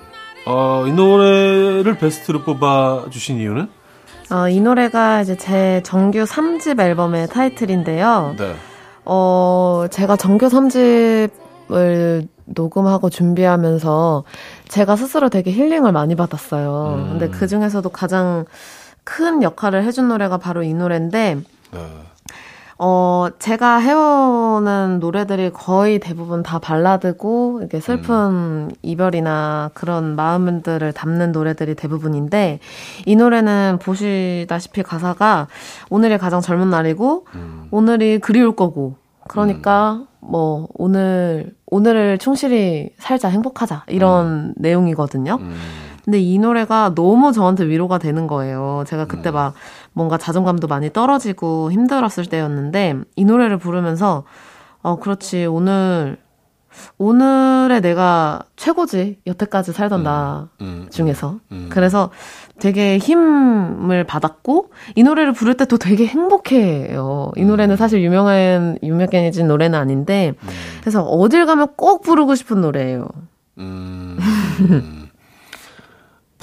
어, 0.45 0.85
이 0.87 0.91
노래를 0.91 1.97
베스트로 1.97 2.43
뽑아주신 2.43 3.39
이유는? 3.39 3.69
어, 4.31 4.49
이 4.49 4.59
노래가 4.59 5.21
이제 5.21 5.35
제 5.35 5.81
정규 5.83 6.23
3집 6.23 6.79
앨범의 6.79 7.27
타이틀인데요. 7.27 8.35
네. 8.37 8.55
어, 9.05 9.85
제가 9.89 10.15
정규 10.15 10.47
3집을 10.47 12.27
녹음하고 12.45 13.09
준비하면서 13.09 14.23
제가 14.67 14.95
스스로 14.95 15.29
되게 15.29 15.51
힐링을 15.51 15.91
많이 15.91 16.15
받았어요. 16.15 16.95
음. 16.97 17.09
근데 17.09 17.29
그 17.29 17.47
중에서도 17.47 17.87
가장 17.89 18.45
큰 19.03 19.43
역할을 19.43 19.83
해준 19.83 20.07
노래가 20.07 20.37
바로 20.37 20.63
이 20.63 20.73
노래인데, 20.73 21.37
네. 21.71 21.79
어, 22.77 23.27
제가 23.39 23.77
해오는 23.77 24.99
노래들이 24.99 25.51
거의 25.51 25.99
대부분 25.99 26.43
다 26.43 26.59
발라드고, 26.59 27.59
이렇게 27.61 27.79
슬픈 27.79 28.15
음. 28.15 28.71
이별이나 28.81 29.71
그런 29.73 30.15
마음들을 30.15 30.91
담는 30.91 31.31
노래들이 31.31 31.75
대부분인데, 31.75 32.59
이 33.05 33.15
노래는 33.15 33.79
보시다시피 33.81 34.83
가사가 34.83 35.47
오늘이 35.89 36.17
가장 36.17 36.41
젊은 36.41 36.69
날이고, 36.69 37.25
음. 37.35 37.67
오늘이 37.71 38.19
그리울 38.19 38.57
거고, 38.57 38.95
그러니까, 39.29 39.93
음. 39.93 40.07
뭐, 40.19 40.67
오늘, 40.73 41.55
오늘을 41.67 42.17
충실히 42.17 42.89
살자, 42.97 43.29
행복하자, 43.29 43.83
이런 43.87 44.25
음. 44.25 44.53
내용이거든요. 44.57 45.37
음. 45.39 45.55
근데 46.03 46.19
이 46.19 46.37
노래가 46.37 46.93
너무 46.93 47.31
저한테 47.31 47.65
위로가 47.65 47.97
되는 47.97 48.27
거예요. 48.27 48.83
제가 48.85 49.05
그때 49.05 49.31
음. 49.31 49.33
막 49.33 49.53
뭔가 49.95 50.17
자존감도 50.17 50.67
많이 50.67 50.91
떨어지고 50.91 51.71
힘들었을 51.71 52.25
때였는데 52.29 52.99
이 53.15 53.25
노래를 53.25 53.57
부르면서 53.57 54.25
어 54.81 54.97
그렇지 54.97 55.45
오늘 55.45 56.17
오늘의 56.97 57.79
내가 57.81 58.41
최고지 58.57 59.19
여태까지 59.25 59.71
살던 59.71 60.01
음, 60.01 60.03
나 60.03 60.49
음, 60.59 60.65
음 60.65 60.87
중에서 60.91 61.39
음. 61.53 61.69
그래서 61.71 62.11
되게 62.59 62.97
힘을 62.97 64.03
받았고 64.03 64.71
이 64.95 65.03
노래를 65.03 65.31
부를 65.31 65.55
때도 65.55 65.77
되게 65.77 66.05
행복해요. 66.05 67.31
이 67.37 67.45
노래는 67.45 67.75
음. 67.75 67.77
사실 67.77 68.03
유명한 68.03 68.77
유명해진 68.83 69.47
노래는 69.47 69.79
아닌데 69.79 70.33
음. 70.43 70.49
그래서 70.81 71.03
어딜 71.03 71.45
가면 71.45 71.69
꼭 71.77 72.01
부르고 72.01 72.35
싶은 72.35 72.59
노래예요. 72.59 73.07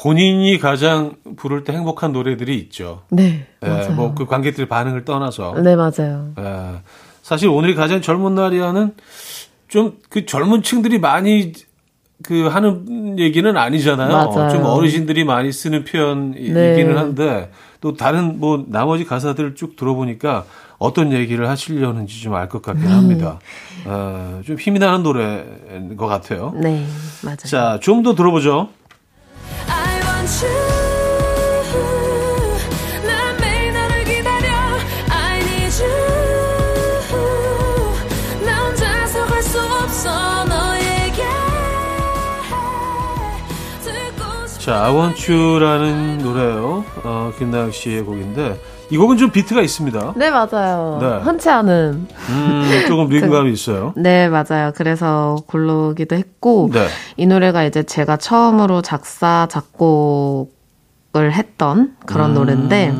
본인이 0.03 0.59
가장 0.59 1.15
부를 1.37 1.63
때 1.63 1.73
행복한 1.73 2.13
노래들이 2.13 2.59
있죠. 2.59 3.03
네. 3.09 3.47
예, 3.65 3.89
뭐그 3.95 4.27
관객들 4.27 4.67
반응을 4.67 5.05
떠나서. 5.05 5.55
네, 5.63 5.77
맞아요. 5.77 6.33
예, 6.41 6.81
사실 7.23 7.49
오늘이 7.49 7.77
가장 7.77 8.01
젊은 8.03 8.35
날이야는 8.35 8.95
좀 9.69 9.93
그 10.11 10.27
젊은 10.27 10.63
층들이 10.63 10.99
많이 10.99 11.53
그 12.25 12.47
하는 12.49 13.19
얘기는 13.19 13.57
아니잖아요. 13.57 14.13
맞아요. 14.13 14.51
좀 14.51 14.65
어르신들이 14.65 15.25
많이 15.25 15.53
쓰는 15.53 15.85
표현이기는 15.85 16.55
네. 16.93 16.99
한데 16.99 17.51
또 17.81 17.95
다른 17.97 18.39
뭐 18.41 18.65
나머지 18.69 19.05
가사들을 19.05 19.55
쭉 19.55 19.77
들어보니까 19.77 20.45
어떤 20.79 21.13
얘기를 21.13 21.49
하시려는지 21.49 22.21
좀 22.23 22.35
알 22.35 22.49
것 22.49 22.61
같긴 22.61 22.87
음. 22.87 22.93
합니다. 22.93 23.39
어, 23.87 24.41
좀 24.45 24.57
힘이 24.59 24.79
나는 24.81 25.03
노래인 25.05 25.97
것 25.97 26.07
같아요. 26.09 26.53
네, 26.57 26.85
맞아요. 27.23 27.37
자, 27.37 27.79
좀 27.81 28.03
더 28.03 28.15
들어보죠. 28.17 28.69
자, 44.59 44.85
I 44.85 44.95
Want 44.95 45.33
You라는 45.33 46.19
노래요. 46.19 46.85
어, 47.03 47.33
김나영 47.37 47.73
씨의 47.73 48.03
곡인데 48.03 48.61
이 48.93 48.99
곡은 48.99 49.17
좀 49.17 49.31
비트가 49.31 49.63
있습니다. 49.63 50.13
네, 50.17 50.29
맞아요. 50.31 50.99
네. 51.01 51.07
흔치 51.25 51.49
않은. 51.49 52.09
음, 52.29 52.71
조금 52.87 53.09
리듬감이 53.09 53.49
그, 53.49 53.55
있어요. 53.55 53.95
네, 53.97 54.29
맞아요. 54.29 54.73
그래서 54.77 55.39
고르기도 55.47 56.15
했고 56.15 56.69
네. 56.71 56.87
이 57.17 57.25
노래가 57.25 57.65
이제 57.65 57.85
제가 57.85 58.19
처음으로 58.19 58.83
작사 58.83 59.49
작곡을 59.51 61.33
했던 61.33 61.97
그런 62.05 62.33
음. 62.33 62.35
노래인데 62.35 62.95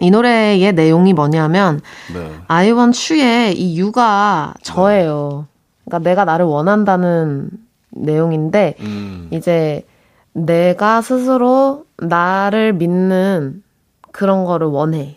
이 0.00 0.10
노래의 0.12 0.72
내용이 0.72 1.14
뭐냐면 1.14 1.80
네. 2.14 2.30
I 2.46 2.70
Want 2.70 3.12
You의 3.12 3.60
이 3.60 3.76
유가 3.76 4.54
저예요. 4.62 5.48
그러니까 5.84 6.08
내가 6.08 6.24
나를 6.26 6.46
원한다는 6.46 7.50
내용인데 7.90 8.76
음. 8.78 9.26
이제 9.32 9.84
내가 10.32 11.02
스스로 11.02 11.86
나를 11.96 12.72
믿는 12.74 13.64
그런 14.18 14.44
거를 14.44 14.66
원해. 14.66 15.16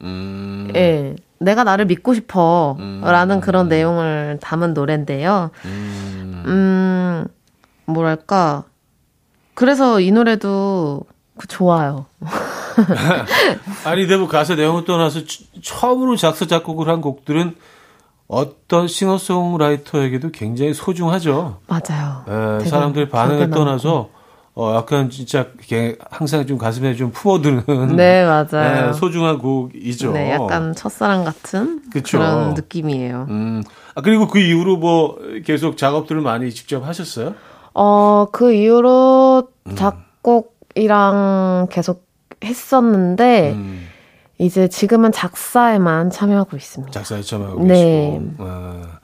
음. 0.00 0.72
예. 0.74 1.16
내가 1.38 1.64
나를 1.64 1.84
믿고 1.84 2.14
싶어. 2.14 2.76
음. 2.78 3.02
라는 3.04 3.42
그런 3.42 3.68
내용을 3.68 4.38
담은 4.40 4.72
노래인데요. 4.72 5.50
음. 5.66 6.44
음, 6.46 7.26
뭐랄까. 7.84 8.64
그래서 9.52 10.00
이 10.00 10.10
노래도 10.12 11.02
좋아요. 11.46 12.06
아니, 13.84 14.06
근데 14.06 14.16
뭐 14.16 14.28
가사 14.28 14.54
내용을 14.54 14.86
떠나서 14.86 15.20
처음으로 15.62 16.16
작사, 16.16 16.46
작곡을 16.46 16.88
한 16.88 17.02
곡들은 17.02 17.54
어떤 18.28 18.88
싱어송라이터에게도 18.88 20.30
굉장히 20.30 20.72
소중하죠. 20.72 21.60
맞아요. 21.66 22.24
예, 22.62 22.64
사람들의 22.64 23.10
반응을 23.10 23.50
떠나서 23.50 24.08
어, 24.60 24.74
약간 24.74 25.08
진짜 25.08 25.46
이게 25.62 25.96
항상 26.10 26.44
좀 26.44 26.58
가슴에 26.58 26.96
좀 26.96 27.12
품어드는. 27.12 27.94
네, 27.94 28.24
맞아요. 28.24 28.88
네, 28.88 28.92
소중한 28.92 29.38
곡이죠. 29.38 30.10
네, 30.10 30.32
약간 30.32 30.74
첫사랑 30.74 31.22
같은 31.22 31.80
그쵸? 31.92 32.18
그런 32.18 32.54
느낌이에요. 32.54 33.26
음, 33.30 33.62
아, 33.94 34.00
그리고 34.00 34.26
그 34.26 34.40
이후로 34.40 34.78
뭐 34.78 35.16
계속 35.44 35.76
작업들을 35.76 36.20
많이 36.22 36.50
직접 36.50 36.84
하셨어요? 36.84 37.36
어, 37.72 38.26
그 38.32 38.52
이후로 38.52 39.46
음. 39.68 39.76
작곡이랑 39.76 41.68
계속 41.70 42.08
했었는데, 42.42 43.52
음. 43.52 43.86
이제 44.38 44.66
지금은 44.66 45.12
작사에만 45.12 46.10
참여하고 46.10 46.56
있습니다. 46.56 46.90
작사에 46.90 47.22
참여하고 47.22 47.64
네. 47.64 48.18
계시고. 48.18 48.34
아. 48.38 48.97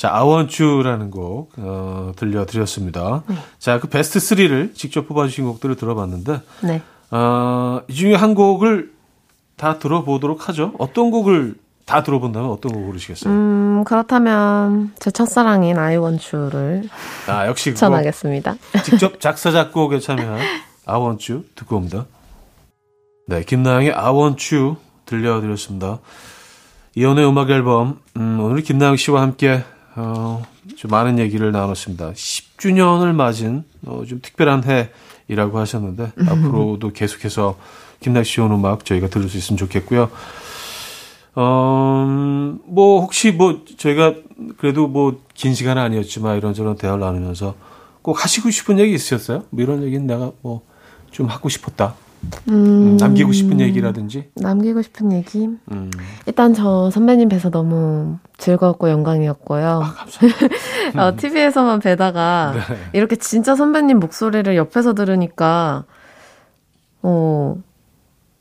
자, 0.00 0.08
아원츄라는 0.14 1.10
곡 1.10 1.52
어, 1.58 2.12
들려드렸습니다. 2.16 3.22
네. 3.26 3.34
자, 3.58 3.78
그 3.80 3.86
베스트 3.86 4.18
3를 4.18 4.74
직접 4.74 5.06
뽑아주신 5.06 5.44
곡들을 5.44 5.76
들어봤는데, 5.76 6.40
네. 6.62 6.80
어, 7.10 7.82
이 7.86 7.92
중에 7.92 8.14
한 8.14 8.34
곡을 8.34 8.92
다 9.58 9.78
들어보도록 9.78 10.48
하죠. 10.48 10.72
어떤 10.78 11.10
곡을 11.10 11.54
다 11.84 12.02
들어본다면 12.02 12.48
어떤 12.48 12.72
곡 12.72 12.86
고르시겠어요? 12.86 13.30
음, 13.30 13.84
그렇다면 13.84 14.94
제 14.98 15.10
첫사랑인 15.10 15.76
아이원츄를 15.78 16.88
아, 17.26 17.46
역시 17.46 17.74
전하겠습니다. 17.74 18.54
직접 18.82 19.20
작사 19.20 19.50
작곡에 19.50 20.00
참여한 20.00 20.40
아원츄 20.86 21.42
듣고 21.54 21.76
옵니다. 21.76 22.06
네, 23.26 23.44
김나영의 23.44 23.92
아원츄 23.92 24.76
들려드렸습니다. 25.04 25.98
이연의 26.94 27.28
음악 27.28 27.50
앨범 27.50 27.98
음, 28.16 28.40
오늘 28.40 28.62
김나영 28.62 28.96
씨와 28.96 29.20
함께 29.20 29.62
어, 29.96 30.42
좀 30.76 30.90
많은 30.90 31.18
얘기를 31.18 31.50
나눴습니다. 31.52 32.12
10주년을 32.12 33.12
맞은 33.12 33.64
어, 33.86 34.02
좀 34.08 34.20
특별한 34.22 34.62
해이라고 35.28 35.58
하셨는데 35.58 36.12
음. 36.18 36.28
앞으로도 36.28 36.92
계속해서 36.92 37.58
김낙 38.00 38.24
씨온 38.24 38.52
음악 38.52 38.84
저희가 38.84 39.08
들을 39.08 39.28
수 39.28 39.36
있으면 39.36 39.58
좋겠고요. 39.58 40.10
어, 41.34 42.06
뭐 42.64 43.00
혹시 43.02 43.30
뭐 43.32 43.62
저희가 43.78 44.14
그래도 44.58 44.86
뭐 44.88 45.20
긴 45.34 45.54
시간 45.54 45.78
은 45.78 45.82
아니었지만 45.82 46.36
이런저런 46.36 46.76
대화를 46.76 47.00
나누면서 47.00 47.54
꼭 48.02 48.22
하시고 48.22 48.50
싶은 48.50 48.78
얘기 48.78 48.92
있으셨어요? 48.94 49.44
뭐 49.50 49.62
이런 49.62 49.82
얘기는 49.82 50.06
내가 50.06 50.32
뭐 50.42 50.62
좀 51.10 51.26
하고 51.26 51.48
싶었다. 51.48 51.94
음, 52.48 52.96
남기고 52.98 53.32
싶은 53.32 53.60
얘기라든지? 53.60 54.30
남기고 54.34 54.82
싶은 54.82 55.12
얘기? 55.12 55.48
음. 55.70 55.90
일단 56.26 56.52
저 56.54 56.90
선배님 56.90 57.28
뵈서 57.28 57.50
너무 57.50 58.18
즐거웠고 58.38 58.90
영광이었고요. 58.90 59.80
아, 59.82 59.94
감사합니다. 59.94 60.48
어, 61.06 61.16
TV에서만 61.16 61.80
뵈다가 61.80 62.52
네. 62.54 62.76
이렇게 62.92 63.16
진짜 63.16 63.54
선배님 63.54 63.98
목소리를 63.98 64.54
옆에서 64.56 64.94
들으니까, 64.94 65.84
어, 67.02 67.56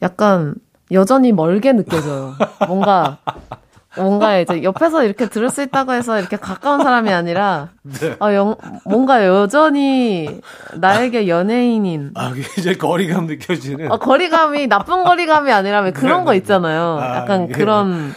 약간 0.01 0.55
여전히 0.91 1.31
멀게 1.31 1.73
느껴져요. 1.73 2.33
뭔가 2.67 3.19
뭔가 3.97 4.37
이제 4.37 4.61
옆에서 4.63 5.03
이렇게 5.03 5.27
들을 5.27 5.49
수 5.49 5.61
있다고 5.63 5.93
해서 5.93 6.19
이렇게 6.19 6.37
가까운 6.37 6.83
사람이 6.83 7.11
아니라 7.11 7.69
네. 7.81 8.15
아, 8.19 8.33
영, 8.35 8.55
뭔가 8.85 9.25
여전히 9.25 10.41
나에게 10.75 11.27
연예인인 11.27 12.11
아 12.15 12.31
이제 12.57 12.75
거리감 12.75 13.25
느껴지는 13.25 13.91
아, 13.91 13.97
거리감이 13.97 14.67
나쁜 14.67 15.03
거리감이 15.03 15.51
아니라 15.51 15.81
왜 15.81 15.91
그런 15.91 16.19
네, 16.19 16.25
거 16.25 16.31
네, 16.31 16.37
네. 16.37 16.37
있잖아요. 16.37 16.99
아, 17.01 17.17
약간 17.17 17.47
예. 17.49 17.53
그런 17.53 18.13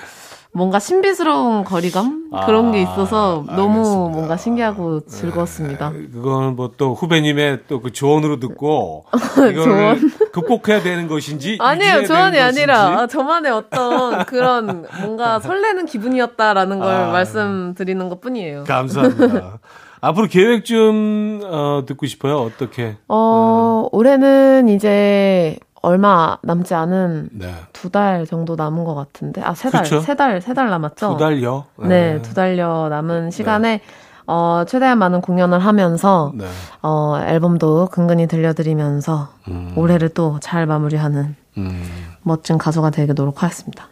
뭔가 0.55 0.79
신비스러운 0.79 1.65
거리감 1.65 2.29
아, 2.33 2.45
그런 2.45 2.73
게 2.73 2.83
있어서 2.83 3.43
너무 3.47 3.79
알겠습니다. 3.79 4.11
뭔가 4.13 4.37
신기하고 4.37 5.01
즐거웠습니다. 5.07 5.91
네, 5.91 6.09
그거는 6.13 6.57
뭐또 6.57 6.95
후배님의 6.95 7.61
또 7.69 7.81
그 7.81 7.91
조언으로 7.93 8.39
듣고 8.39 9.07
조언 9.65 10.11
극복해야 10.33 10.83
되는 10.83 11.09
것인지 11.09 11.57
아니에요 11.61 12.05
조언이 12.07 12.39
아니라 12.39 13.01
아, 13.01 13.07
저만의 13.07 13.51
어떤 13.51 14.25
그런 14.27 14.87
뭔가 15.01 15.41
설레는 15.41 15.87
기분이었다라는 15.87 16.79
걸 16.81 16.95
아, 16.95 17.11
말씀드리는 17.13 18.09
것 18.09 18.21
뿐이에요. 18.21 18.65
감사합니다. 18.65 19.59
앞으로 20.05 20.27
계획 20.27 20.65
좀 20.65 21.41
어, 21.45 21.85
듣고 21.87 22.07
싶어요. 22.07 22.39
어떻게? 22.41 22.97
어, 23.09 23.85
음. 23.85 23.89
올해는 23.97 24.69
이제 24.69 25.57
얼마 25.83 26.39
남지 26.43 26.75
않은 26.75 27.29
네. 27.33 27.53
두달 27.73 28.25
정도 28.27 28.55
남은 28.57 28.85
것 28.85 28.95
같은데 28.95 29.43
아 29.43 29.53
세 29.53 29.71
달 29.71 29.85
세 29.85 30.15
달 30.15 30.39
세 30.41 30.55
달 30.55 30.71
남았죠. 30.71 31.15
두 31.15 31.17
달여. 31.19 31.65
네, 31.81 32.15
네두 32.15 32.35
달여 32.35 32.89
남은 32.89 33.25
네. 33.27 33.31
시간에 33.31 33.69
네. 33.79 33.83
어 34.27 34.65
최대한 34.69 34.99
많은 34.99 35.21
공연을 35.21 35.59
하면서 35.59 36.33
네. 36.37 36.47
어 36.83 37.19
앨범도 37.27 37.89
근근히 37.91 38.29
들려드리면서 38.29 39.29
음. 39.49 39.73
올해를 39.77 40.11
또 40.11 40.39
잘 40.41 40.67
마무리하는 40.67 41.35
음. 41.59 41.83
멋진 42.23 42.57
가수가 42.59 42.91
되게 42.91 43.13
노력하겠습니다. 43.13 43.85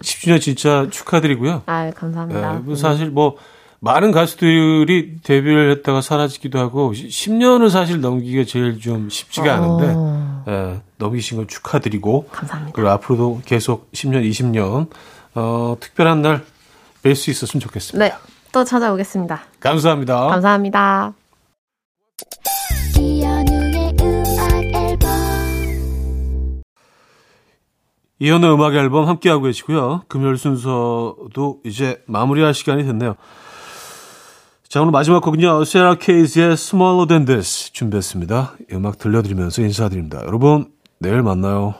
10주년 0.00 0.40
진짜 0.40 0.86
축하드리고요. 0.90 1.62
아 1.66 1.90
감사합니다. 1.96 2.52
네, 2.52 2.58
뭐 2.60 2.76
사실 2.76 3.10
뭐 3.10 3.34
많은 3.80 4.12
가수들이 4.12 5.20
데뷔를 5.22 5.70
했다가 5.72 6.02
사라지기도 6.02 6.58
하고 6.58 6.92
10년을 6.92 7.70
사실 7.70 8.00
넘기기가 8.00 8.44
제일 8.44 8.78
좀 8.78 9.08
쉽지가 9.08 9.54
않은데 9.54 9.94
어. 9.96 10.44
예, 10.48 10.80
넘기신 10.98 11.38
걸 11.38 11.46
축하드리고 11.46 12.28
감사합니다. 12.30 12.72
그리고 12.74 12.90
앞으로도 12.90 13.40
계속 13.46 13.90
10년, 13.92 14.28
20년 14.28 14.88
어, 15.34 15.76
특별한 15.80 16.22
날 16.22 16.44
뵐 17.02 17.14
수 17.14 17.30
있었으면 17.30 17.60
좋겠습니다. 17.60 18.04
네, 18.04 18.14
또 18.52 18.64
찾아오겠습니다. 18.64 19.40
감사합니다. 19.60 20.26
감사합니다. 20.26 21.14
이현의 28.18 28.52
음악 28.52 28.74
앨범 28.74 29.08
함께하고 29.08 29.44
계시고요. 29.44 30.02
금요일 30.08 30.36
순서도 30.36 31.60
이제 31.64 32.02
마무리할 32.06 32.52
시간이 32.52 32.84
됐네요. 32.84 33.16
자, 34.70 34.80
오늘 34.80 34.92
마지막 34.92 35.20
곡은요. 35.24 35.64
세라 35.64 35.96
케이즈의 35.96 36.52
Smaller 36.52 37.08
Than 37.08 37.24
This 37.24 37.72
준비했습니다. 37.72 38.52
음악 38.72 38.98
들려드리면서 38.98 39.62
인사드립니다. 39.62 40.22
여러분, 40.24 40.70
내일 41.00 41.24
만나요. 41.24 41.74